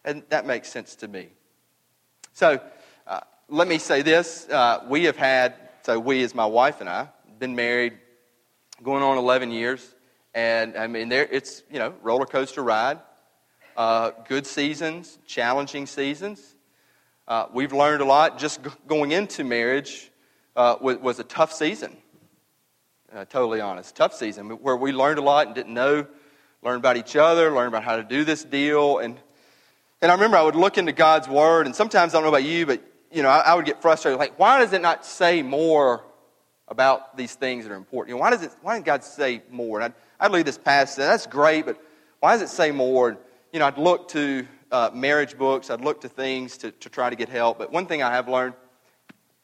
And 0.05 0.23
that 0.29 0.47
makes 0.47 0.69
sense 0.69 0.95
to 0.97 1.09
me. 1.09 1.29
So, 2.33 2.61
uh, 3.07 3.21
let 3.49 3.67
me 3.67 3.79
say 3.79 4.03
this. 4.03 4.49
Uh, 4.49 4.85
we 4.89 5.05
have 5.05 5.17
had, 5.17 5.55
so 5.83 5.99
we 5.99 6.23
as 6.23 6.35
my 6.35 6.47
wife 6.47 6.81
and 6.81 6.89
I, 6.89 7.09
been 7.39 7.57
married 7.57 7.95
going 8.83 9.03
on 9.03 9.19
11 9.19 9.51
years. 9.51 9.95
And 10.35 10.77
I 10.77 10.87
mean, 10.87 11.09
there, 11.09 11.27
it's, 11.31 11.63
you 11.71 11.79
know, 11.79 11.95
roller 12.03 12.27
coaster 12.27 12.63
ride. 12.63 12.99
Uh, 13.77 14.13
good 14.27 14.47
seasons, 14.47 15.19
challenging 15.27 15.87
seasons. 15.87 16.55
Uh, 17.29 17.47
we've 17.53 17.73
learned 17.73 18.01
a 18.01 18.05
lot. 18.05 18.39
Just 18.39 18.63
g- 18.63 18.71
going 18.87 19.13
into 19.13 19.45
marriage 19.45 20.11
uh, 20.55 20.77
was, 20.81 20.97
was, 20.99 21.19
a 21.19 21.25
tough 21.25 21.53
season. 21.53 21.97
Uh, 23.15 23.25
totally 23.25 23.61
honest. 23.61 23.95
Tough 23.95 24.13
season 24.13 24.49
where 24.49 24.77
we 24.77 24.91
learned 24.91 25.19
a 25.19 25.23
lot 25.23 25.47
and 25.47 25.55
didn't 25.55 25.73
know, 25.73 26.07
learned 26.63 26.79
about 26.79 26.97
each 26.97 27.15
other, 27.15 27.53
learned 27.53 27.69
about 27.69 27.85
how 27.85 27.95
to 27.95 28.03
do 28.03 28.25
this 28.25 28.43
deal. 28.43 28.99
And, 28.99 29.17
and 30.03 30.11
I 30.11 30.15
remember 30.15 30.37
I 30.37 30.43
would 30.43 30.57
look 30.57 30.77
into 30.77 30.91
God's 30.91 31.29
Word, 31.29 31.67
and 31.67 31.75
sometimes 31.75 32.15
I 32.15 32.17
don't 32.17 32.25
know 32.25 32.31
about 32.31 32.43
you, 32.43 32.67
but 32.67 32.83
you 33.13 33.23
know, 33.23 33.29
I, 33.29 33.39
I, 33.39 33.55
would 33.55 33.65
get 33.65 33.81
frustrated. 33.81 34.19
Like, 34.19 34.37
why 34.41 34.59
does 34.59 34.73
it 34.73 34.83
not 34.83 35.07
say 35.07 35.41
more 35.41 36.03
about 36.67 37.17
these 37.17 37.37
things 37.37 37.65
that 37.65 37.73
are 37.73 37.77
important? 37.77 38.09
You 38.09 38.17
know, 38.17 38.23
why 38.23 38.31
does 38.31 38.43
it? 38.43 38.51
Why 38.61 38.75
didn't 38.75 38.87
God 38.87 39.05
say 39.05 39.41
more? 39.51 39.81
And 39.81 39.95
I'd, 40.21 40.27
I'd 40.27 40.35
read 40.35 40.45
this 40.45 40.59
passage. 40.59 40.97
That's 40.97 41.29
great, 41.29 41.65
but 41.65 41.81
why 42.19 42.33
does 42.33 42.43
it 42.43 42.53
say 42.53 42.73
more? 42.73 43.11
And, 43.11 43.19
you 43.53 43.61
know, 43.61 43.67
I'd 43.67 43.79
look 43.79 44.09
to 44.09 44.45
uh, 44.73 44.91
marriage 44.93 45.39
books. 45.39 45.71
I'd 45.71 45.81
look 45.81 46.01
to 46.01 46.09
things 46.09 46.57
to, 46.59 46.73
to 46.73 46.89
try 46.89 47.09
to 47.09 47.15
get 47.15 47.29
help. 47.29 47.59
But 47.59 47.71
one 47.71 47.87
thing 47.87 48.03
I 48.03 48.11
have 48.11 48.29
learned: 48.29 48.55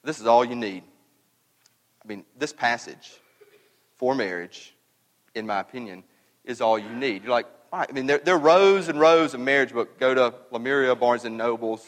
this 0.03 0.19
is 0.19 0.27
all 0.27 0.45
you 0.45 0.57
need. 0.57 0.83
I 2.05 2.09
mean, 2.09 2.25
this 2.37 2.53
passage 2.53 3.21
for 4.03 4.17
marriage, 4.17 4.75
in 5.37 5.47
my 5.47 5.61
opinion, 5.61 6.03
is 6.45 6.61
all 6.61 6.77
you 6.77 6.89
need. 6.89 7.23
You're 7.23 7.31
like, 7.31 7.47
why? 7.71 7.87
I 7.89 7.93
mean, 7.93 8.07
there, 8.07 8.19
there 8.19 8.35
are 8.35 8.39
rows 8.39 8.89
and 8.89 8.99
rows 8.99 9.33
of 9.33 9.39
marriage 9.39 9.73
books. 9.73 9.93
Go 10.01 10.13
to 10.13 10.35
Lemuria, 10.51 10.97
Barnes 10.97 11.25
and 11.25 11.39
Nobles 11.39 11.87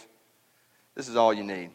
this 0.94 1.09
is 1.09 1.16
all 1.16 1.35
you 1.35 1.42
need. 1.42 1.70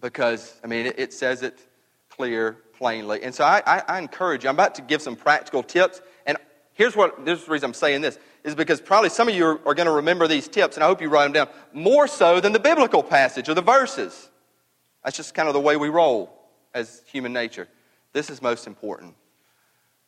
Because, 0.00 0.58
I 0.64 0.66
mean, 0.66 0.86
it, 0.86 0.98
it 0.98 1.12
says 1.12 1.42
it 1.42 1.60
clear, 2.08 2.56
plainly. 2.78 3.22
And 3.22 3.34
so 3.34 3.44
I, 3.44 3.62
I, 3.66 3.82
I, 3.86 3.98
encourage 3.98 4.44
you. 4.44 4.48
I'm 4.48 4.56
about 4.56 4.76
to 4.76 4.82
give 4.82 5.02
some 5.02 5.14
practical 5.14 5.62
tips. 5.62 6.00
And 6.24 6.38
here's 6.72 6.96
what, 6.96 7.26
this 7.26 7.40
is 7.40 7.44
the 7.44 7.52
reason 7.52 7.66
I'm 7.66 7.74
saying 7.74 8.00
this, 8.00 8.18
is 8.44 8.54
because 8.54 8.80
probably 8.80 9.10
some 9.10 9.28
of 9.28 9.34
you 9.34 9.44
are, 9.44 9.68
are 9.68 9.74
going 9.74 9.86
to 9.88 9.92
remember 9.92 10.26
these 10.26 10.48
tips, 10.48 10.78
and 10.78 10.84
I 10.84 10.86
hope 10.86 11.02
you 11.02 11.10
write 11.10 11.24
them 11.24 11.32
down, 11.32 11.48
more 11.74 12.08
so 12.08 12.40
than 12.40 12.52
the 12.52 12.58
biblical 12.58 13.02
passage 13.02 13.50
or 13.50 13.52
the 13.52 13.60
verses. 13.60 14.30
That's 15.04 15.18
just 15.18 15.34
kind 15.34 15.48
of 15.48 15.52
the 15.52 15.60
way 15.60 15.76
we 15.76 15.90
roll 15.90 16.32
as 16.72 17.02
human 17.06 17.34
nature. 17.34 17.68
This 18.12 18.30
is 18.30 18.42
most 18.42 18.66
important. 18.66 19.14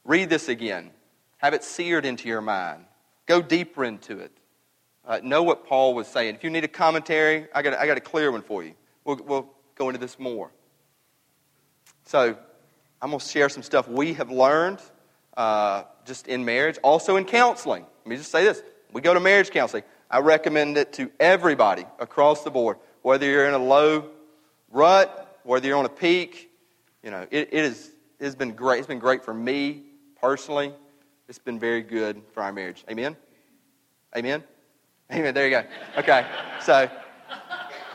Read 0.05 0.29
this 0.29 0.49
again. 0.49 0.91
Have 1.39 1.55
it 1.55 1.65
seared 1.65 2.05
into 2.05 2.29
your 2.29 2.41
mind. 2.41 2.85
Go 3.27 3.41
deeper 3.41 3.85
into 3.85 4.19
it 4.19 4.33
uh, 5.07 5.21
know 5.23 5.43
what 5.43 5.67
Paul 5.67 5.95
was 5.95 6.07
saying. 6.07 6.35
If 6.35 6.45
you 6.45 6.51
need 6.51 6.65
a 6.65 6.69
commentary, 6.69 7.47
I 7.55 7.63
got, 7.63 7.75
I 7.75 7.87
got 7.87 7.97
a 7.97 8.01
clear 8.01 8.33
one 8.33 8.43
for 8.43 8.63
you. 8.63 8.75
We'll, 9.05 9.21
we'll 9.25 9.51
go 9.75 9.89
into 9.89 10.01
this 10.01 10.19
more. 10.19 10.51
So, 12.07 12.37
I'm 13.03 13.11
going 13.11 13.21
to 13.21 13.29
share 13.29 13.49
some 13.49 13.63
stuff 13.63 13.87
we 13.87 14.15
have 14.15 14.31
learned 14.31 14.79
uh, 15.37 15.85
just 16.07 16.27
in 16.27 16.45
marriage, 16.45 16.79
also 16.83 17.17
in 17.17 17.25
counseling. 17.25 17.85
Let 18.05 18.07
me 18.07 18.17
just 18.17 18.31
say 18.31 18.45
this. 18.45 18.63
We 18.93 19.03
go 19.03 19.13
to 19.13 19.21
marriage 19.21 19.51
counseling. 19.51 19.83
I 20.11 20.21
recommend 20.21 20.79
it 20.79 20.93
to 20.95 21.11
everybody 21.21 21.85
across 21.99 22.45
the 22.45 22.51
board, 22.51 22.79
whether 23.03 23.27
you're 23.27 23.47
in 23.47 23.55
a 23.55 23.59
low 23.59 24.09
rut, 24.71 25.39
whether 25.43 25.67
you're 25.67 25.77
on 25.77 25.85
a 25.85 25.91
peak. 25.91 26.51
You 27.03 27.11
know, 27.11 27.27
it, 27.31 27.49
it, 27.53 27.65
is, 27.65 27.91
has 28.21 28.35
been 28.35 28.53
great. 28.53 28.79
It's 28.79 28.87
been 28.87 28.99
great 28.99 29.25
for 29.25 29.35
me 29.35 29.83
personally. 30.21 30.73
It's 31.29 31.39
been 31.39 31.59
very 31.59 31.83
good 31.83 32.23
for 32.33 32.43
our 32.43 32.53
marriage. 32.53 32.85
Amen? 32.91 33.17
Amen? 34.17 34.45
Amen. 35.13 35.35
There 35.35 35.45
you 35.45 35.51
go. 35.51 35.65
Okay. 35.99 36.27
So, 36.63 36.91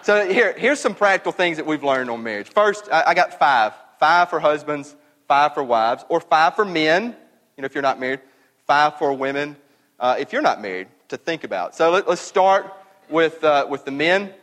so 0.02 0.32
here, 0.32 0.54
here's 0.58 0.80
some 0.80 0.96
practical 0.96 1.32
things 1.32 1.58
that 1.58 1.66
we've 1.66 1.84
learned 1.84 2.10
on 2.10 2.24
marriage. 2.24 2.50
First, 2.50 2.90
I, 2.92 3.04
I 3.08 3.14
got 3.14 3.38
five. 3.40 3.74
Five 4.00 4.30
for 4.30 4.40
husbands, 4.40 4.96
five 5.28 5.54
for 5.54 5.64
wives, 5.64 6.06
or 6.08 6.22
five 6.22 6.56
for 6.56 6.64
men, 6.64 7.16
you 7.58 7.62
know, 7.62 7.66
if 7.66 7.74
you're 7.74 7.82
not 7.82 8.00
married, 8.00 8.22
five 8.66 8.98
for 8.98 9.12
women, 9.14 9.58
uh, 10.00 10.16
if 10.18 10.32
you're 10.32 10.42
not 10.42 10.62
married, 10.62 10.88
to 11.10 11.18
think 11.18 11.44
about. 11.44 11.76
So 11.76 11.92
let, 11.92 12.08
us 12.08 12.22
start 12.22 12.74
with, 13.10 13.44
uh, 13.44 13.68
with 13.70 13.84
the 13.84 13.92
men. 13.92 14.34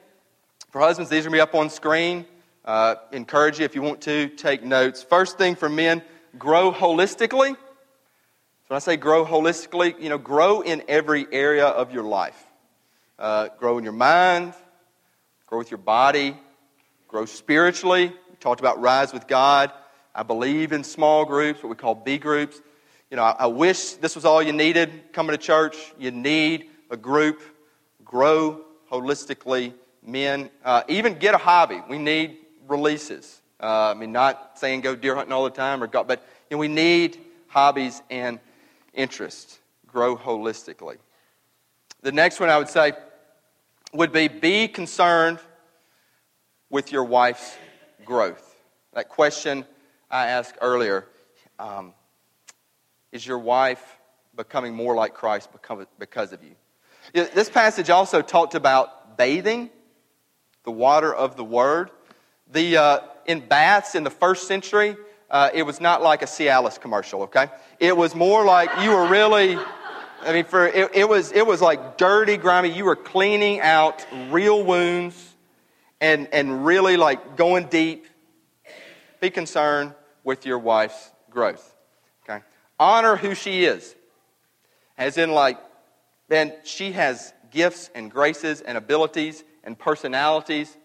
For 0.70 0.80
husbands, 0.80 1.08
these 1.10 1.20
are 1.20 1.30
going 1.30 1.32
to 1.32 1.36
be 1.36 1.40
up 1.40 1.54
on 1.54 1.70
screen. 1.70 2.26
Uh, 2.66 2.96
encourage 3.12 3.58
you, 3.60 3.64
if 3.64 3.74
you 3.74 3.82
want 3.82 4.00
to, 4.02 4.28
take 4.28 4.64
notes. 4.64 5.02
First 5.02 5.38
thing 5.38 5.54
for 5.54 5.68
men, 5.68 6.02
grow 6.36 6.72
holistically. 6.72 7.50
So 7.50 8.68
when 8.68 8.76
I 8.76 8.80
say 8.80 8.96
grow 8.96 9.24
holistically, 9.24 10.00
you 10.00 10.08
know, 10.08 10.18
grow 10.18 10.62
in 10.62 10.82
every 10.88 11.26
area 11.30 11.66
of 11.66 11.92
your 11.92 12.02
life 12.02 12.46
uh, 13.18 13.48
grow 13.58 13.78
in 13.78 13.84
your 13.84 13.92
mind, 13.92 14.54
grow 15.46 15.58
with 15.58 15.70
your 15.70 15.78
body, 15.78 16.36
grow 17.08 17.24
spiritually. 17.24 18.08
We 18.08 18.36
talked 18.40 18.60
about 18.60 18.80
rise 18.80 19.12
with 19.12 19.26
God. 19.26 19.72
I 20.14 20.22
believe 20.22 20.72
in 20.72 20.84
small 20.84 21.24
groups, 21.24 21.62
what 21.62 21.70
we 21.70 21.76
call 21.76 21.94
B 21.94 22.18
groups. 22.18 22.60
You 23.10 23.16
know, 23.16 23.22
I, 23.22 23.36
I 23.40 23.46
wish 23.46 23.92
this 23.94 24.14
was 24.14 24.24
all 24.24 24.42
you 24.42 24.52
needed 24.52 25.12
coming 25.12 25.36
to 25.36 25.42
church. 25.42 25.76
You 25.98 26.10
need 26.10 26.66
a 26.90 26.96
group. 26.96 27.40
Grow 28.04 28.62
holistically, 28.90 29.72
men. 30.04 30.50
Uh, 30.64 30.82
even 30.88 31.18
get 31.18 31.34
a 31.34 31.38
hobby. 31.38 31.82
We 31.88 31.98
need 31.98 32.38
releases. 32.68 33.40
Uh, 33.60 33.90
I 33.90 33.94
mean, 33.94 34.12
not 34.12 34.58
saying 34.58 34.82
go 34.82 34.94
deer 34.94 35.14
hunting 35.14 35.32
all 35.32 35.44
the 35.44 35.50
time, 35.50 35.82
or 35.82 35.86
go, 35.86 36.04
but 36.04 36.26
you 36.50 36.56
know, 36.56 36.58
we 36.60 36.68
need 36.68 37.18
hobbies 37.48 38.02
and 38.10 38.38
interests. 38.92 39.58
Grow 39.86 40.16
holistically. 40.16 40.96
The 42.02 42.12
next 42.12 42.38
one 42.38 42.50
I 42.50 42.58
would 42.58 42.68
say 42.68 42.92
would 43.92 44.12
be 44.12 44.28
be 44.28 44.68
concerned 44.68 45.38
with 46.70 46.92
your 46.92 47.04
wife's 47.04 47.56
growth. 48.04 48.54
That 48.92 49.08
question 49.08 49.64
I 50.10 50.28
asked 50.28 50.56
earlier 50.60 51.06
um, 51.58 51.94
is 53.12 53.26
your 53.26 53.38
wife 53.38 53.98
becoming 54.34 54.74
more 54.74 54.94
like 54.94 55.14
Christ 55.14 55.48
because 55.98 56.32
of 56.32 56.42
you? 56.42 56.54
This 57.12 57.48
passage 57.48 57.88
also 57.88 58.20
talked 58.20 58.54
about 58.54 59.16
bathing, 59.16 59.70
the 60.64 60.70
water 60.70 61.14
of 61.14 61.36
the 61.36 61.44
Word. 61.44 61.90
The, 62.52 62.76
uh, 62.76 63.00
in 63.26 63.40
baths 63.40 63.94
in 63.94 64.04
the 64.04 64.10
first 64.10 64.46
century, 64.46 64.96
uh, 65.30 65.50
it 65.52 65.64
was 65.64 65.80
not 65.80 66.02
like 66.02 66.22
a 66.22 66.26
Cialis 66.26 66.80
commercial, 66.80 67.22
okay? 67.22 67.48
It 67.80 67.96
was 67.96 68.14
more 68.14 68.44
like 68.44 68.70
you 68.82 68.90
were 68.90 69.08
really, 69.08 69.58
I 70.22 70.32
mean, 70.32 70.44
for, 70.44 70.66
it, 70.66 70.90
it, 70.94 71.08
was, 71.08 71.32
it 71.32 71.46
was 71.46 71.60
like 71.60 71.98
dirty, 71.98 72.36
grimy. 72.36 72.70
You 72.70 72.84
were 72.84 72.96
cleaning 72.96 73.60
out 73.60 74.06
real 74.30 74.62
wounds 74.64 75.34
and, 76.00 76.28
and 76.32 76.64
really 76.64 76.96
like 76.96 77.36
going 77.36 77.66
deep. 77.66 78.06
Be 79.20 79.30
concerned 79.30 79.94
with 80.22 80.46
your 80.46 80.58
wife's 80.58 81.10
growth, 81.30 81.74
okay? 82.24 82.44
Honor 82.78 83.16
who 83.16 83.34
she 83.34 83.64
is. 83.64 83.94
As 84.98 85.18
in, 85.18 85.32
like, 85.32 85.58
man, 86.28 86.52
she 86.64 86.92
has 86.92 87.32
gifts 87.50 87.90
and 87.94 88.10
graces 88.10 88.60
and 88.60 88.78
abilities 88.78 89.42
and 89.64 89.78
personalities 89.78 90.76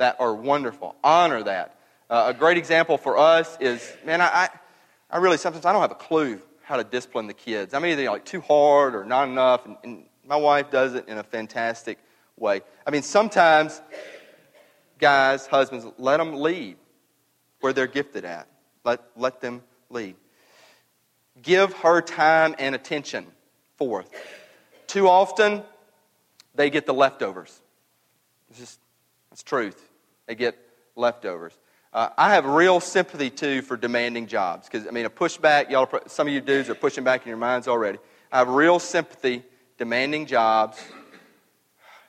that 0.00 0.16
are 0.18 0.34
wonderful. 0.34 0.96
Honor 1.04 1.42
that. 1.42 1.76
Uh, 2.08 2.24
a 2.28 2.34
great 2.34 2.56
example 2.56 2.96
for 2.96 3.18
us 3.18 3.58
is, 3.60 3.92
man, 4.04 4.22
I, 4.22 4.48
I, 5.10 5.18
really 5.18 5.36
sometimes 5.36 5.66
I 5.66 5.72
don't 5.72 5.82
have 5.82 5.90
a 5.90 5.94
clue 5.94 6.40
how 6.62 6.78
to 6.78 6.84
discipline 6.84 7.26
the 7.26 7.34
kids. 7.34 7.74
I'm 7.74 7.84
either 7.84 8.04
like 8.10 8.24
too 8.24 8.40
hard 8.40 8.94
or 8.94 9.04
not 9.04 9.28
enough, 9.28 9.66
and, 9.66 9.76
and 9.84 10.04
my 10.26 10.36
wife 10.36 10.70
does 10.70 10.94
it 10.94 11.06
in 11.06 11.18
a 11.18 11.22
fantastic 11.22 11.98
way. 12.38 12.62
I 12.86 12.90
mean, 12.90 13.02
sometimes 13.02 13.82
guys, 14.98 15.46
husbands, 15.46 15.84
let 15.98 16.16
them 16.16 16.34
lead 16.36 16.78
where 17.60 17.74
they're 17.74 17.86
gifted 17.86 18.24
at. 18.24 18.48
Let, 18.84 19.02
let 19.16 19.42
them 19.42 19.62
lead. 19.90 20.16
Give 21.42 21.74
her 21.74 22.00
time 22.00 22.54
and 22.58 22.74
attention. 22.74 23.26
Fourth, 23.76 24.10
too 24.86 25.08
often 25.08 25.62
they 26.54 26.70
get 26.70 26.86
the 26.86 26.94
leftovers. 26.94 27.60
It's 28.48 28.58
just, 28.58 28.80
it's 29.30 29.42
truth. 29.42 29.89
They 30.30 30.36
get 30.36 30.56
leftovers. 30.94 31.58
Uh, 31.92 32.10
I 32.16 32.34
have 32.34 32.46
real 32.46 32.78
sympathy 32.78 33.30
too 33.30 33.62
for 33.62 33.76
demanding 33.76 34.28
jobs 34.28 34.68
because 34.68 34.86
I 34.86 34.92
mean 34.92 35.04
a 35.04 35.10
pushback. 35.10 35.70
Y'all, 35.70 35.88
some 36.06 36.28
of 36.28 36.32
you 36.32 36.40
dudes 36.40 36.70
are 36.70 36.76
pushing 36.76 37.02
back 37.02 37.22
in 37.22 37.28
your 37.28 37.36
minds 37.36 37.66
already. 37.66 37.98
I 38.30 38.38
have 38.38 38.48
real 38.48 38.78
sympathy 38.78 39.42
demanding 39.76 40.26
jobs. 40.26 40.80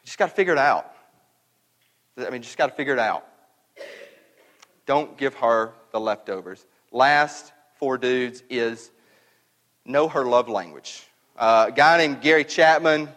Just 0.05 0.19
got 0.19 0.29
to 0.29 0.35
figure 0.35 0.53
it 0.53 0.59
out. 0.59 0.93
I 2.15 2.29
mean, 2.29 2.43
just 2.43 2.59
got 2.59 2.67
to 2.67 2.75
figure 2.75 2.93
it 2.93 2.99
out. 2.99 3.25
Don't 4.85 5.17
give 5.17 5.33
her 5.37 5.73
the 5.91 5.99
leftovers. 5.99 6.63
Last 6.91 7.51
four 7.79 7.97
dudes 7.97 8.43
is 8.51 8.91
know 9.83 10.07
her 10.09 10.25
love 10.25 10.47
language. 10.47 11.07
Uh, 11.35 11.65
a 11.69 11.71
guy 11.71 11.97
named 11.97 12.21
Gary 12.21 12.43
Chapman, 12.45 13.09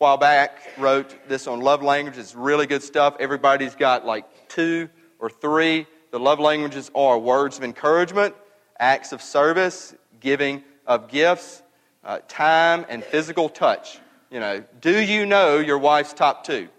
while 0.00 0.16
back, 0.16 0.62
wrote 0.78 1.14
this 1.28 1.46
on 1.46 1.60
love 1.60 1.82
languages. 1.82 2.28
It's 2.28 2.34
really 2.34 2.66
good 2.66 2.82
stuff. 2.82 3.16
Everybody's 3.20 3.74
got 3.74 4.06
like 4.06 4.48
two 4.48 4.88
or 5.18 5.28
three. 5.28 5.86
The 6.10 6.18
love 6.18 6.40
languages 6.40 6.90
are 6.94 7.18
words 7.18 7.58
of 7.58 7.64
encouragement, 7.64 8.34
acts 8.78 9.12
of 9.12 9.20
service, 9.20 9.94
giving 10.18 10.64
of 10.86 11.08
gifts, 11.08 11.62
uh, 12.02 12.20
time, 12.28 12.86
and 12.88 13.04
physical 13.04 13.50
touch. 13.50 13.98
You 14.30 14.40
know, 14.40 14.64
do 14.80 14.98
you 14.98 15.26
know 15.26 15.58
your 15.58 15.76
wife's 15.76 16.14
top 16.14 16.44
two? 16.44 16.70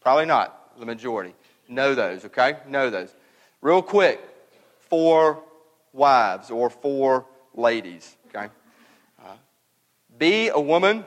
Probably 0.00 0.24
not, 0.24 0.78
the 0.78 0.86
majority. 0.86 1.34
Know 1.68 1.94
those, 1.94 2.24
okay? 2.24 2.56
Know 2.66 2.88
those. 2.88 3.14
Real 3.60 3.82
quick, 3.82 4.22
for 4.88 5.42
wives 5.92 6.50
or 6.50 6.70
for 6.70 7.26
ladies, 7.54 8.16
okay? 8.28 8.50
Be 10.16 10.48
a 10.48 10.58
woman 10.58 11.04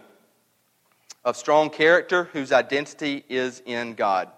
of 1.24 1.36
strong 1.36 1.70
character 1.70 2.26
whose 2.26 2.52
identity 2.52 3.24
is 3.30 3.62
in 3.66 3.94
God. 3.94 4.30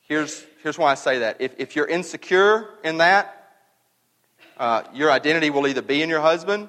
Here's, 0.00 0.44
here's 0.62 0.78
why 0.78 0.90
I 0.90 0.94
say 0.94 1.20
that. 1.20 1.36
If, 1.40 1.54
if 1.58 1.76
you're 1.76 1.86
insecure 1.86 2.68
in 2.82 2.98
that, 2.98 3.36
uh, 4.56 4.82
your 4.92 5.10
identity 5.10 5.50
will 5.50 5.66
either 5.66 5.82
be 5.82 6.02
in 6.02 6.08
your 6.08 6.20
husband 6.20 6.68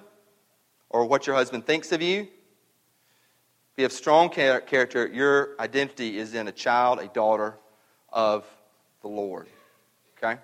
or 0.90 1.06
what 1.06 1.26
your 1.26 1.36
husband 1.36 1.66
thinks 1.66 1.92
of 1.92 2.02
you. 2.02 2.22
If 2.22 3.78
you 3.78 3.84
have 3.84 3.94
strong 3.94 4.30
character, 4.30 5.08
your 5.08 5.56
identity 5.60 6.18
is 6.18 6.34
in 6.34 6.48
a 6.48 6.52
child, 6.52 7.00
a 7.00 7.08
daughter 7.08 7.56
of 8.12 8.46
the 9.02 9.08
Lord. 9.08 9.48
Okay? 10.18 10.40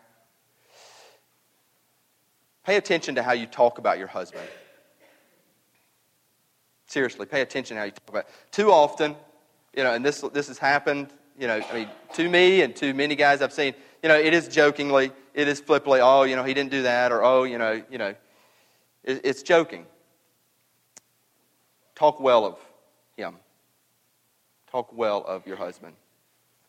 Pay 2.66 2.78
attention 2.78 3.16
to 3.16 3.24
how 3.24 3.34
you 3.34 3.46
talk 3.46 3.78
about 3.78 3.98
your 3.98 4.08
husband. 4.08 4.48
Seriously, 6.88 7.26
pay 7.26 7.42
attention 7.42 7.78
how 7.78 7.84
you 7.84 7.92
talk 7.92 8.10
about 8.10 8.26
it. 8.26 8.30
Too 8.52 8.72
often, 8.72 9.16
you 9.76 9.84
know, 9.84 9.94
and 9.94 10.04
this, 10.04 10.22
this 10.34 10.48
has 10.48 10.58
happened, 10.58 11.10
you 11.38 11.48
know, 11.48 11.62
I 11.70 11.74
mean, 11.74 11.90
to 12.14 12.28
me 12.28 12.62
and 12.62 12.76
to 12.78 12.94
many 12.94 13.16
guys 13.16 13.42
I've 13.42 13.54
seen, 13.54 13.76
you 14.02 14.10
know, 14.10 14.18
it 14.18 14.34
is 14.34 14.48
jokingly, 14.48 15.12
it 15.34 15.48
is 15.48 15.60
flippantly, 15.60 16.00
oh, 16.02 16.24
you 16.24 16.36
know, 16.36 16.44
he 16.44 16.54
didn't 16.54 16.72
do 16.72 16.84
that, 16.84 17.12
or 17.12 17.24
oh, 17.24 17.44
you 17.44 17.58
know, 17.58 17.84
you 17.92 17.98
know, 17.98 18.16
it, 19.04 19.22
it's 19.24 19.44
joking. 19.44 19.86
Talk 21.96 22.20
well 22.20 22.46
of 22.46 22.58
him. 23.18 23.36
Talk 24.72 24.94
well 24.94 25.24
of 25.26 25.46
your 25.48 25.58
husband. 25.58 25.94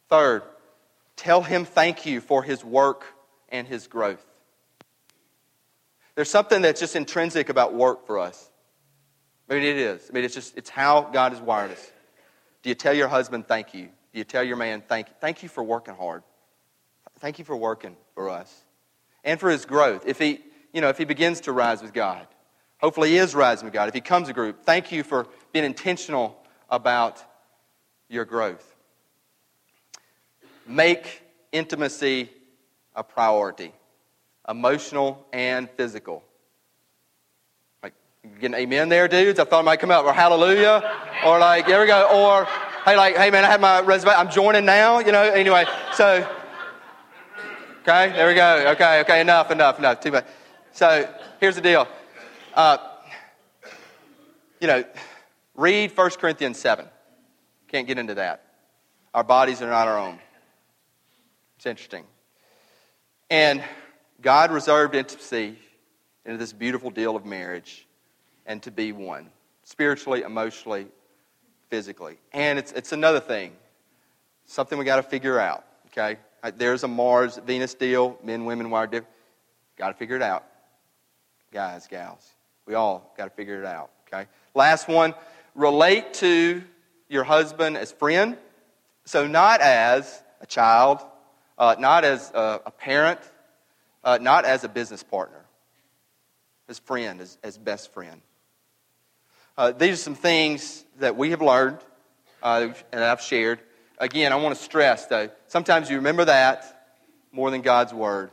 Third, 0.09 0.42
tell 1.16 1.42
him 1.42 1.64
thank 1.64 2.07
you 2.07 2.20
for 2.20 2.42
his 2.42 2.64
work 2.64 3.04
and 3.50 3.66
his 3.66 3.87
growth. 3.87 4.24
There's 6.14 6.31
something 6.31 6.62
that's 6.62 6.81
just 6.81 6.96
intrinsic 6.96 7.48
about 7.48 7.74
work 7.74 8.07
for 8.07 8.18
us. 8.18 8.50
I 9.48 9.54
mean, 9.54 9.62
it 9.62 9.76
is. 9.76 10.08
I 10.08 10.12
mean, 10.12 10.24
it's 10.24 10.34
just, 10.34 10.56
it's 10.56 10.70
how 10.70 11.02
God 11.02 11.32
has 11.32 11.40
wired 11.40 11.70
us. 11.70 11.92
Do 12.62 12.68
you 12.68 12.74
tell 12.74 12.92
your 12.92 13.08
husband 13.08 13.46
thank 13.48 13.72
you? 13.72 13.87
Do 14.12 14.18
you 14.18 14.24
tell 14.24 14.42
your 14.42 14.56
man 14.56 14.82
thank 14.87 15.08
you? 15.08 15.14
Thank 15.20 15.42
you 15.42 15.48
for 15.48 15.62
working 15.62 15.94
hard. 15.94 16.22
Thank 17.20 17.38
you 17.38 17.44
for 17.44 17.56
working 17.56 17.96
for 18.14 18.28
us 18.28 18.64
and 19.24 19.40
for 19.40 19.50
his 19.50 19.64
growth. 19.64 20.04
If 20.06 20.18
he, 20.18 20.40
you 20.72 20.80
know, 20.80 20.88
if 20.88 20.98
he 20.98 21.04
begins 21.04 21.40
to 21.42 21.52
rise 21.52 21.82
with 21.82 21.92
God, 21.92 22.26
hopefully 22.78 23.11
he 23.11 23.16
is 23.16 23.34
rising 23.34 23.64
with 23.64 23.74
God. 23.74 23.88
If 23.88 23.94
he 23.94 24.00
comes 24.00 24.28
a 24.28 24.32
group, 24.32 24.64
thank 24.64 24.92
you 24.92 25.02
for 25.02 25.26
being 25.52 25.64
intentional 25.64 26.37
about 26.70 27.24
your 28.08 28.24
growth. 28.24 28.76
Make 30.66 31.22
intimacy 31.50 32.30
a 32.94 33.02
priority, 33.02 33.72
emotional 34.48 35.26
and 35.32 35.70
physical. 35.70 36.22
Get 38.41 38.47
an 38.47 38.55
amen 38.55 38.88
there, 38.88 39.09
dudes? 39.09 39.38
I 39.41 39.45
thought 39.45 39.61
it 39.61 39.64
might 39.64 39.81
come 39.81 39.91
out, 39.91 40.05
or 40.05 40.12
hallelujah, 40.12 40.83
or 41.27 41.38
like, 41.38 41.67
there 41.67 41.81
we 41.81 41.87
go, 41.87 42.09
or 42.09 42.45
hey, 42.85 42.97
like, 42.97 43.17
hey 43.17 43.31
man, 43.31 43.45
I 43.45 43.49
have 43.49 43.61
my 43.61 43.81
resume, 43.81 44.12
I'm 44.12 44.31
joining 44.31 44.64
now, 44.64 45.01
you 45.01 45.11
know, 45.11 45.23
anyway, 45.23 45.64
so, 45.95 46.29
okay, 47.83 48.11
there 48.11 48.29
we 48.29 48.35
go, 48.35 48.71
okay, 48.73 49.01
okay, 49.01 49.21
enough, 49.21 49.51
enough, 49.51 49.79
enough, 49.79 50.01
too 50.01 50.12
much. 50.12 50.27
So, 50.73 51.12
here's 51.41 51.57
the 51.57 51.61
deal. 51.61 51.88
Uh, 52.55 52.79
you 54.61 54.69
know, 54.69 54.85
read 55.57 55.97
1 55.97 56.11
Corinthians 56.11 56.59
7. 56.59 56.87
Can't 57.66 57.87
get 57.87 57.99
into 57.99 58.14
that. 58.14 58.45
Our 59.12 59.24
bodies 59.24 59.62
are 59.62 59.70
not 59.70 59.89
our 59.89 59.99
own. 59.99 60.18
It's 61.57 61.66
interesting. 61.66 62.05
And 63.31 63.62
God 64.20 64.53
reserved 64.53 64.95
intimacy 64.95 65.59
into 66.24 66.39
this 66.39 66.53
beautiful 66.53 66.91
deal 66.91 67.16
of 67.16 67.26
marriage 67.26 67.88
and 68.49 68.61
to 68.62 68.72
be 68.72 68.90
one 68.90 69.30
spiritually, 69.62 70.22
emotionally, 70.22 70.88
physically. 71.68 72.16
And 72.32 72.59
it's, 72.59 72.72
it's 72.72 72.92
another 72.92 73.20
thing, 73.20 73.53
something 74.46 74.78
we 74.78 74.84
got 74.84 74.96
to 74.96 75.03
figure 75.03 75.38
out, 75.38 75.64
okay? 75.88 76.18
There's 76.57 76.82
a 76.82 76.88
Mars 76.88 77.38
Venus 77.46 77.74
deal, 77.74 78.18
men, 78.24 78.46
women, 78.46 78.70
wired 78.70 78.90
different. 78.90 79.14
Got 79.76 79.88
to 79.88 79.94
figure 79.94 80.16
it 80.16 80.22
out. 80.22 80.44
Guys, 81.53 81.86
gals, 81.86 82.26
we 82.66 82.74
all 82.74 83.12
got 83.16 83.24
to 83.24 83.30
figure 83.30 83.61
it 83.61 83.66
out, 83.66 83.90
okay? 84.07 84.26
Last 84.55 84.88
one 84.88 85.14
relate 85.55 86.14
to 86.14 86.62
your 87.09 87.24
husband 87.24 87.76
as 87.76 87.92
friend. 87.92 88.36
So, 89.05 89.26
not 89.26 89.61
as 89.61 90.22
a 90.40 90.46
child, 90.46 91.01
uh, 91.59 91.76
not 91.78 92.05
as 92.05 92.30
a, 92.30 92.61
a 92.66 92.70
parent, 92.70 93.20
uh, 94.05 94.18
not 94.20 94.44
as 94.44 94.64
a 94.64 94.68
business 94.68 95.03
partner, 95.03 95.44
as 96.68 96.78
friend, 96.78 97.20
as, 97.20 97.38
as 97.42 97.59
best 97.59 97.92
friend. 97.92 98.20
Uh, 99.59 99.72
these 99.72 99.94
are 99.94 99.96
some 99.96 100.14
things 100.14 100.84
that 101.00 101.16
we 101.16 101.30
have 101.30 101.42
learned 101.42 101.78
uh, 102.44 102.68
and 102.92 103.02
I've 103.02 103.20
shared. 103.20 103.59
Again, 103.98 104.32
I 104.32 104.36
want 104.36 104.56
to 104.56 104.62
stress, 104.62 105.06
though, 105.06 105.30
sometimes 105.48 105.90
you 105.90 105.96
remember 105.96 106.26
that 106.26 106.92
more 107.32 107.50
than 107.50 107.61
God's 107.61 107.92
Word. 107.92 108.30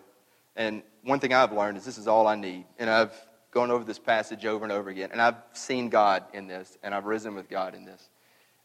And 0.55 0.84
one 1.03 1.19
thing 1.19 1.34
I've 1.34 1.51
learned 1.51 1.78
is 1.78 1.84
this 1.84 1.97
is 1.97 2.07
all 2.07 2.28
I 2.28 2.36
need. 2.36 2.65
And 2.78 2.91
I've 2.91 3.11
gone 3.49 3.71
over 3.71 3.84
this 3.84 3.97
passage 3.97 4.45
over 4.45 4.63
and 4.65 4.71
over 4.71 4.91
again. 4.91 5.09
And 5.11 5.19
I've 5.19 5.38
seen 5.53 5.89
God 5.89 6.26
in 6.32 6.45
this, 6.45 6.78
and 6.84 6.93
I've 6.93 7.05
risen 7.05 7.34
with 7.34 7.49
God 7.49 7.73
in 7.73 7.86
this. 7.86 8.07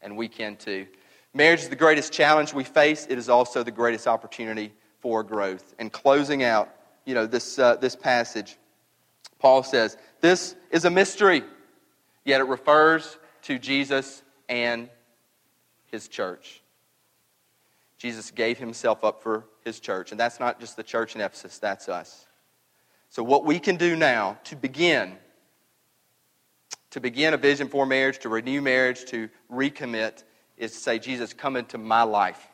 And 0.03 0.15
we 0.15 0.27
can 0.27 0.55
too. 0.55 0.85
Marriage 1.33 1.61
is 1.61 1.69
the 1.69 1.75
greatest 1.75 2.13
challenge 2.13 2.53
we 2.53 2.63
face. 2.63 3.07
It 3.09 3.17
is 3.17 3.27
also 3.27 3.63
the 3.63 3.71
greatest 3.71 4.05
opportunity 4.05 4.71
for 4.99 5.23
growth. 5.23 5.73
And 5.79 5.91
closing 5.91 6.43
out, 6.43 6.69
you 7.05 7.15
know, 7.15 7.25
this, 7.25 7.57
uh, 7.57 7.77
this 7.77 7.95
passage, 7.95 8.57
Paul 9.39 9.63
says, 9.63 9.97
This 10.19 10.55
is 10.69 10.85
a 10.85 10.91
mystery, 10.91 11.41
yet 12.25 12.41
it 12.41 12.45
refers 12.45 13.17
to 13.43 13.57
Jesus 13.57 14.21
and 14.47 14.89
his 15.87 16.07
church. 16.07 16.61
Jesus 17.97 18.31
gave 18.31 18.57
himself 18.57 19.03
up 19.03 19.21
for 19.21 19.45
his 19.63 19.79
church. 19.79 20.11
And 20.11 20.19
that's 20.19 20.39
not 20.39 20.59
just 20.59 20.75
the 20.75 20.83
church 20.83 21.15
in 21.15 21.21
Ephesus, 21.21 21.59
that's 21.59 21.87
us. 21.87 22.25
So, 23.09 23.23
what 23.23 23.45
we 23.45 23.59
can 23.59 23.75
do 23.75 23.95
now 23.95 24.39
to 24.45 24.55
begin, 24.55 25.17
to 26.91 26.99
begin 26.99 27.33
a 27.33 27.37
vision 27.37 27.67
for 27.67 27.85
marriage, 27.85 28.19
to 28.19 28.29
renew 28.29 28.61
marriage, 28.61 29.05
to 29.05 29.29
recommit, 29.51 30.23
is 30.57 30.71
to 30.71 30.77
say, 30.77 30.97
Jesus, 30.97 31.33
come 31.33 31.55
into 31.55 31.77
my 31.77 32.03
life. 32.03 32.47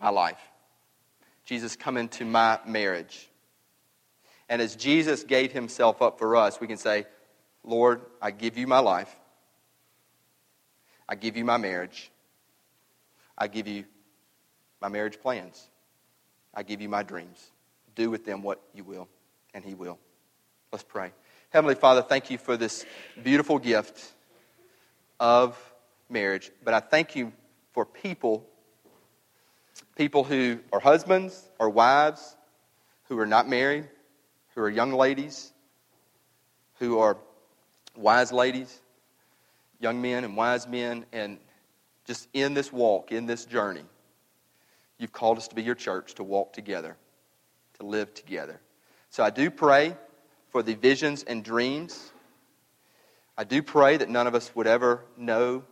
My 0.00 0.10
life. 0.10 0.40
Jesus, 1.44 1.76
come 1.76 1.96
into 1.96 2.24
my 2.24 2.58
marriage. 2.66 3.30
And 4.48 4.60
as 4.60 4.76
Jesus 4.76 5.22
gave 5.22 5.52
himself 5.52 6.02
up 6.02 6.18
for 6.18 6.36
us, 6.36 6.60
we 6.60 6.66
can 6.66 6.76
say, 6.76 7.06
Lord, 7.66 8.00
I 8.22 8.30
give 8.30 8.56
you 8.56 8.66
my 8.66 8.78
life. 8.78 9.14
I 11.08 11.16
give 11.16 11.36
you 11.36 11.44
my 11.44 11.56
marriage. 11.56 12.10
I 13.36 13.48
give 13.48 13.66
you 13.68 13.84
my 14.80 14.88
marriage 14.88 15.20
plans. 15.20 15.68
I 16.54 16.62
give 16.62 16.80
you 16.80 16.88
my 16.88 17.02
dreams. 17.02 17.50
Do 17.96 18.08
with 18.08 18.24
them 18.24 18.42
what 18.42 18.62
you 18.72 18.84
will, 18.84 19.08
and 19.52 19.64
He 19.64 19.74
will. 19.74 19.98
Let's 20.72 20.84
pray. 20.84 21.12
Heavenly 21.50 21.74
Father, 21.74 22.02
thank 22.02 22.30
you 22.30 22.38
for 22.38 22.56
this 22.56 22.86
beautiful 23.22 23.58
gift 23.58 24.12
of 25.18 25.58
marriage. 26.08 26.50
But 26.64 26.74
I 26.74 26.80
thank 26.80 27.16
you 27.16 27.32
for 27.72 27.84
people, 27.84 28.46
people 29.96 30.24
who 30.24 30.60
are 30.72 30.80
husbands 30.80 31.48
or 31.58 31.68
wives, 31.68 32.36
who 33.08 33.18
are 33.18 33.26
not 33.26 33.48
married, 33.48 33.88
who 34.54 34.62
are 34.62 34.70
young 34.70 34.92
ladies, 34.92 35.52
who 36.78 36.98
are 36.98 37.16
wise 37.96 38.32
ladies, 38.32 38.80
young 39.80 40.00
men 40.00 40.24
and 40.24 40.36
wise 40.36 40.66
men, 40.66 41.04
and 41.12 41.38
just 42.04 42.28
in 42.32 42.54
this 42.54 42.72
walk, 42.72 43.12
in 43.12 43.26
this 43.26 43.44
journey, 43.44 43.84
you've 44.98 45.12
called 45.12 45.38
us 45.38 45.48
to 45.48 45.54
be 45.54 45.62
your 45.62 45.74
church, 45.74 46.14
to 46.14 46.24
walk 46.24 46.52
together, 46.52 46.96
to 47.78 47.86
live 47.86 48.14
together. 48.14 48.60
So 49.10 49.22
I 49.24 49.30
do 49.30 49.50
pray 49.50 49.96
for 50.50 50.62
the 50.62 50.74
visions 50.74 51.22
and 51.22 51.44
dreams. 51.44 52.12
I 53.36 53.44
do 53.44 53.62
pray 53.62 53.96
that 53.96 54.08
none 54.08 54.26
of 54.26 54.34
us 54.34 54.54
would 54.54 54.66
ever 54.66 55.02
know 55.16 55.64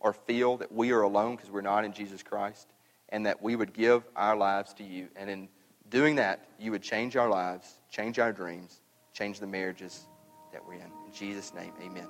or 0.00 0.12
feel 0.12 0.56
that 0.58 0.72
we 0.72 0.92
are 0.92 1.02
alone 1.02 1.36
because 1.36 1.50
we're 1.50 1.60
not 1.60 1.84
in 1.84 1.92
Jesus 1.92 2.22
Christ, 2.22 2.66
and 3.10 3.26
that 3.26 3.40
we 3.42 3.54
would 3.54 3.72
give 3.72 4.02
our 4.16 4.36
lives 4.36 4.74
to 4.74 4.84
you. 4.84 5.08
And 5.14 5.30
in 5.30 5.48
doing 5.90 6.16
that, 6.16 6.48
you 6.58 6.72
would 6.72 6.82
change 6.82 7.16
our 7.16 7.28
lives, 7.28 7.78
change 7.90 8.18
our 8.18 8.32
dreams, 8.32 8.80
change 9.12 9.38
the 9.38 9.46
marriages 9.46 10.06
that 10.52 10.66
we're 10.66 10.74
in. 10.74 10.92
In 11.06 11.12
Jesus' 11.12 11.52
name, 11.54 11.72
amen. 11.80 12.08